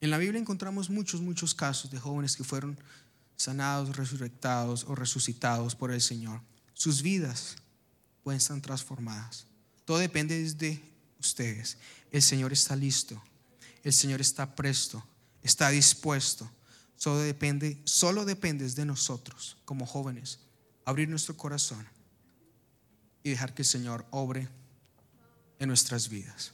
En 0.02 0.10
la 0.10 0.18
Biblia 0.18 0.42
encontramos 0.42 0.90
muchos, 0.90 1.22
muchos 1.22 1.54
casos 1.54 1.92
de 1.92 2.00
jóvenes 2.00 2.36
que 2.36 2.44
fueron 2.44 2.78
sanados, 3.38 3.96
resurrectados 3.96 4.84
o 4.86 4.96
resucitados 4.96 5.76
por 5.76 5.92
el 5.92 6.02
Señor. 6.02 6.42
Sus 6.74 7.02
vidas 7.02 7.56
pueden 8.24 8.38
estar 8.38 8.60
transformadas. 8.62 9.46
Todo 9.86 10.00
depende 10.00 10.52
de 10.56 10.82
ustedes. 11.20 11.78
El 12.12 12.22
Señor 12.22 12.52
está 12.52 12.76
listo. 12.76 13.22
El 13.84 13.94
Señor 13.94 14.22
está 14.22 14.56
presto. 14.56 15.04
Está 15.44 15.70
dispuesto. 15.70 16.50
Solo 17.02 17.18
depende, 17.18 17.82
solo 17.84 18.26
depende 18.26 18.70
de 18.70 18.86
nosotros 18.86 19.58
como 19.66 19.88
jóvenes 19.88 20.38
abrir 20.86 21.10
nuestro 21.10 21.36
corazón 21.36 21.84
y 23.24 23.32
dejar 23.32 23.56
que 23.56 23.64
el 23.64 23.68
Señor 23.68 24.06
obre 24.12 24.48
en 25.58 25.68
nuestras 25.68 26.10
vidas. 26.10 26.52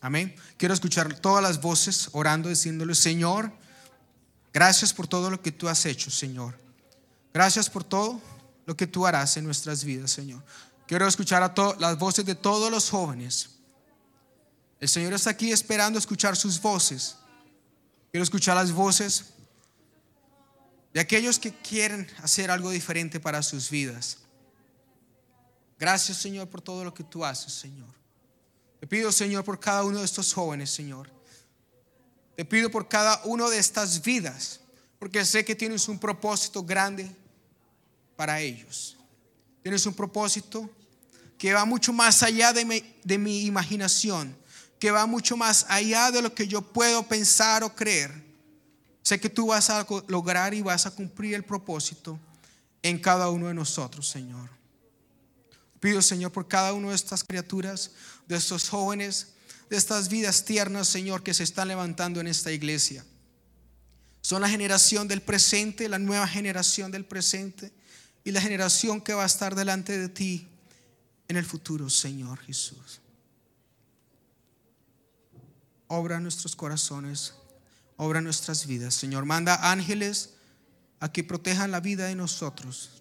Amén. 0.00 0.34
Quiero 0.56 0.72
escuchar 0.72 1.20
todas 1.20 1.42
las 1.42 1.60
voces 1.60 2.08
orando, 2.12 2.48
diciéndole, 2.48 2.94
Señor, 2.94 3.52
gracias 4.54 4.94
por 4.94 5.06
todo 5.06 5.28
lo 5.28 5.42
que 5.42 5.52
tú 5.52 5.68
has 5.68 5.84
hecho, 5.84 6.10
Señor. 6.10 6.58
Gracias 7.34 7.68
por 7.68 7.84
todo 7.84 8.22
lo 8.64 8.74
que 8.74 8.86
tú 8.86 9.06
harás 9.06 9.36
en 9.36 9.44
nuestras 9.44 9.84
vidas, 9.84 10.10
Señor. 10.10 10.42
Quiero 10.86 11.06
escuchar 11.06 11.42
a 11.42 11.76
las 11.78 11.98
voces 11.98 12.24
de 12.24 12.34
todos 12.34 12.70
los 12.70 12.88
jóvenes. 12.88 13.50
El 14.80 14.88
Señor 14.88 15.12
está 15.12 15.28
aquí 15.28 15.52
esperando 15.52 15.98
escuchar 15.98 16.38
sus 16.38 16.58
voces. 16.58 17.18
Quiero 18.10 18.24
escuchar 18.24 18.56
las 18.56 18.72
voces 18.72 19.34
de 20.92 21.00
aquellos 21.00 21.38
que 21.38 21.52
quieren 21.52 22.08
hacer 22.22 22.50
algo 22.50 22.70
diferente 22.70 23.20
para 23.20 23.42
sus 23.42 23.70
vidas. 23.70 24.18
Gracias, 25.78 26.18
Señor, 26.18 26.48
por 26.48 26.60
todo 26.60 26.84
lo 26.84 26.92
que 26.92 27.04
tú 27.04 27.24
haces, 27.24 27.52
Señor. 27.52 27.88
Te 28.80 28.86
pido, 28.86 29.12
Señor, 29.12 29.44
por 29.44 29.60
cada 29.60 29.84
uno 29.84 29.98
de 29.98 30.04
estos 30.04 30.32
jóvenes, 30.32 30.70
Señor. 30.70 31.10
Te 32.36 32.44
pido 32.44 32.70
por 32.70 32.88
cada 32.88 33.20
uno 33.24 33.50
de 33.50 33.58
estas 33.58 34.02
vidas, 34.02 34.60
porque 34.98 35.24
sé 35.24 35.44
que 35.44 35.54
tienes 35.54 35.88
un 35.88 35.98
propósito 35.98 36.62
grande 36.62 37.10
para 38.16 38.40
ellos. 38.40 38.96
Tienes 39.62 39.84
un 39.86 39.94
propósito 39.94 40.68
que 41.38 41.54
va 41.54 41.64
mucho 41.64 41.92
más 41.92 42.22
allá 42.22 42.52
de 42.52 42.64
mi, 42.64 42.82
de 43.04 43.18
mi 43.18 43.44
imaginación, 43.44 44.36
que 44.78 44.90
va 44.90 45.06
mucho 45.06 45.36
más 45.36 45.64
allá 45.68 46.10
de 46.10 46.22
lo 46.22 46.34
que 46.34 46.48
yo 46.48 46.62
puedo 46.62 47.02
pensar 47.06 47.62
o 47.62 47.74
creer. 47.74 48.29
Sé 49.02 49.18
que 49.18 49.30
tú 49.30 49.48
vas 49.48 49.70
a 49.70 49.86
lograr 50.08 50.54
y 50.54 50.62
vas 50.62 50.86
a 50.86 50.90
cumplir 50.90 51.34
el 51.34 51.44
propósito 51.44 52.18
en 52.82 52.98
cada 52.98 53.30
uno 53.30 53.48
de 53.48 53.54
nosotros, 53.54 54.08
Señor. 54.08 54.50
Pido, 55.80 56.02
Señor, 56.02 56.32
por 56.32 56.46
cada 56.46 56.74
una 56.74 56.90
de 56.90 56.94
estas 56.94 57.24
criaturas, 57.24 57.92
de 58.26 58.36
estos 58.36 58.68
jóvenes, 58.68 59.28
de 59.70 59.76
estas 59.76 60.08
vidas 60.08 60.44
tiernas, 60.44 60.88
Señor, 60.88 61.22
que 61.22 61.32
se 61.32 61.42
están 61.42 61.68
levantando 61.68 62.20
en 62.20 62.26
esta 62.26 62.52
iglesia. 62.52 63.04
Son 64.20 64.42
la 64.42 64.48
generación 64.48 65.08
del 65.08 65.22
presente, 65.22 65.88
la 65.88 65.98
nueva 65.98 66.28
generación 66.28 66.90
del 66.90 67.06
presente 67.06 67.72
y 68.22 68.32
la 68.32 68.42
generación 68.42 69.00
que 69.00 69.14
va 69.14 69.22
a 69.22 69.26
estar 69.26 69.54
delante 69.54 69.98
de 69.98 70.08
ti 70.08 70.48
en 71.28 71.36
el 71.36 71.46
futuro, 71.46 71.88
Señor 71.88 72.38
Jesús. 72.40 73.00
Obra 75.86 76.20
nuestros 76.20 76.54
corazones, 76.54 77.34
obra 78.00 78.20
nuestras 78.20 78.66
vidas. 78.66 78.94
Señor, 78.94 79.24
manda 79.24 79.70
ángeles 79.70 80.34
a 81.00 81.10
que 81.12 81.24
protejan 81.24 81.70
la 81.70 81.80
vida 81.80 82.06
de 82.06 82.14
nosotros 82.14 83.00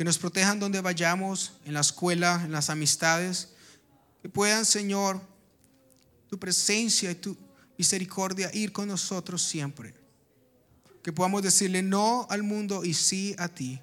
que 0.00 0.04
nos 0.04 0.16
protejan 0.16 0.58
donde 0.58 0.80
vayamos, 0.80 1.52
en 1.66 1.74
la 1.74 1.80
escuela, 1.80 2.40
en 2.42 2.52
las 2.52 2.70
amistades, 2.70 3.50
que 4.22 4.30
puedan, 4.30 4.64
Señor, 4.64 5.20
tu 6.26 6.38
presencia 6.38 7.10
y 7.10 7.16
tu 7.16 7.36
misericordia 7.76 8.50
ir 8.54 8.72
con 8.72 8.88
nosotros 8.88 9.42
siempre. 9.42 9.92
Que 11.02 11.12
podamos 11.12 11.42
decirle 11.42 11.82
no 11.82 12.26
al 12.30 12.42
mundo 12.42 12.82
y 12.82 12.94
sí 12.94 13.34
a 13.36 13.48
ti. 13.48 13.78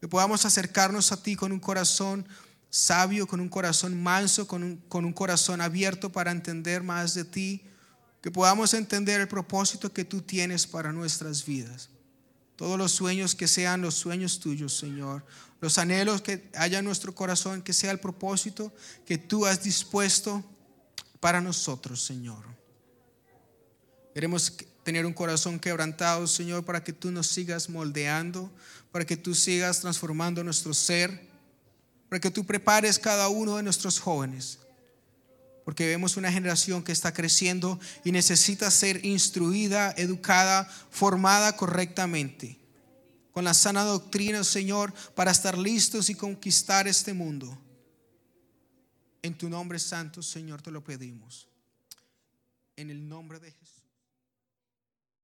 Que 0.00 0.06
podamos 0.06 0.44
acercarnos 0.44 1.10
a 1.10 1.20
ti 1.20 1.34
con 1.34 1.50
un 1.50 1.58
corazón 1.58 2.24
sabio, 2.68 3.26
con 3.26 3.40
un 3.40 3.48
corazón 3.48 4.00
manso, 4.00 4.46
con 4.46 4.62
un, 4.62 4.76
con 4.76 5.04
un 5.04 5.12
corazón 5.12 5.60
abierto 5.60 6.12
para 6.12 6.30
entender 6.30 6.84
más 6.84 7.14
de 7.14 7.24
ti. 7.24 7.64
Que 8.20 8.30
podamos 8.30 8.74
entender 8.74 9.20
el 9.20 9.28
propósito 9.28 9.92
que 9.92 10.04
tú 10.04 10.20
tienes 10.20 10.66
para 10.66 10.92
nuestras 10.92 11.44
vidas. 11.44 11.88
Todos 12.56 12.78
los 12.78 12.92
sueños 12.92 13.34
que 13.34 13.48
sean 13.48 13.80
los 13.80 13.94
sueños 13.94 14.38
tuyos, 14.38 14.76
Señor. 14.76 15.24
Los 15.60 15.78
anhelos 15.78 16.20
que 16.20 16.50
haya 16.54 16.78
en 16.78 16.84
nuestro 16.84 17.14
corazón, 17.14 17.62
que 17.62 17.72
sea 17.72 17.90
el 17.90 18.00
propósito 18.00 18.72
que 19.06 19.16
tú 19.16 19.46
has 19.46 19.62
dispuesto 19.62 20.44
para 21.20 21.40
nosotros, 21.40 22.02
Señor. 22.02 22.44
Queremos 24.14 24.54
tener 24.82 25.06
un 25.06 25.12
corazón 25.12 25.58
quebrantado, 25.58 26.26
Señor, 26.26 26.64
para 26.64 26.84
que 26.84 26.92
tú 26.92 27.10
nos 27.10 27.26
sigas 27.26 27.68
moldeando, 27.68 28.50
para 28.92 29.06
que 29.06 29.16
tú 29.16 29.34
sigas 29.34 29.80
transformando 29.80 30.44
nuestro 30.44 30.74
ser, 30.74 31.28
para 32.08 32.20
que 32.20 32.30
tú 32.30 32.44
prepares 32.44 32.98
cada 32.98 33.28
uno 33.28 33.56
de 33.56 33.62
nuestros 33.62 33.98
jóvenes 33.98 34.59
porque 35.70 35.86
vemos 35.86 36.16
una 36.16 36.32
generación 36.32 36.82
que 36.82 36.90
está 36.90 37.14
creciendo 37.14 37.78
y 38.02 38.10
necesita 38.10 38.68
ser 38.72 39.06
instruida, 39.06 39.94
educada, 39.96 40.64
formada 40.90 41.56
correctamente, 41.56 42.58
con 43.30 43.44
la 43.44 43.54
sana 43.54 43.84
doctrina, 43.84 44.42
Señor, 44.42 44.92
para 45.14 45.30
estar 45.30 45.56
listos 45.56 46.10
y 46.10 46.16
conquistar 46.16 46.88
este 46.88 47.14
mundo. 47.14 47.56
En 49.22 49.38
tu 49.38 49.48
nombre 49.48 49.78
santo, 49.78 50.24
Señor, 50.24 50.60
te 50.60 50.72
lo 50.72 50.82
pedimos. 50.82 51.46
En 52.74 52.90
el 52.90 53.08
nombre 53.08 53.38
de 53.38 53.52
Jesús. 53.52 53.69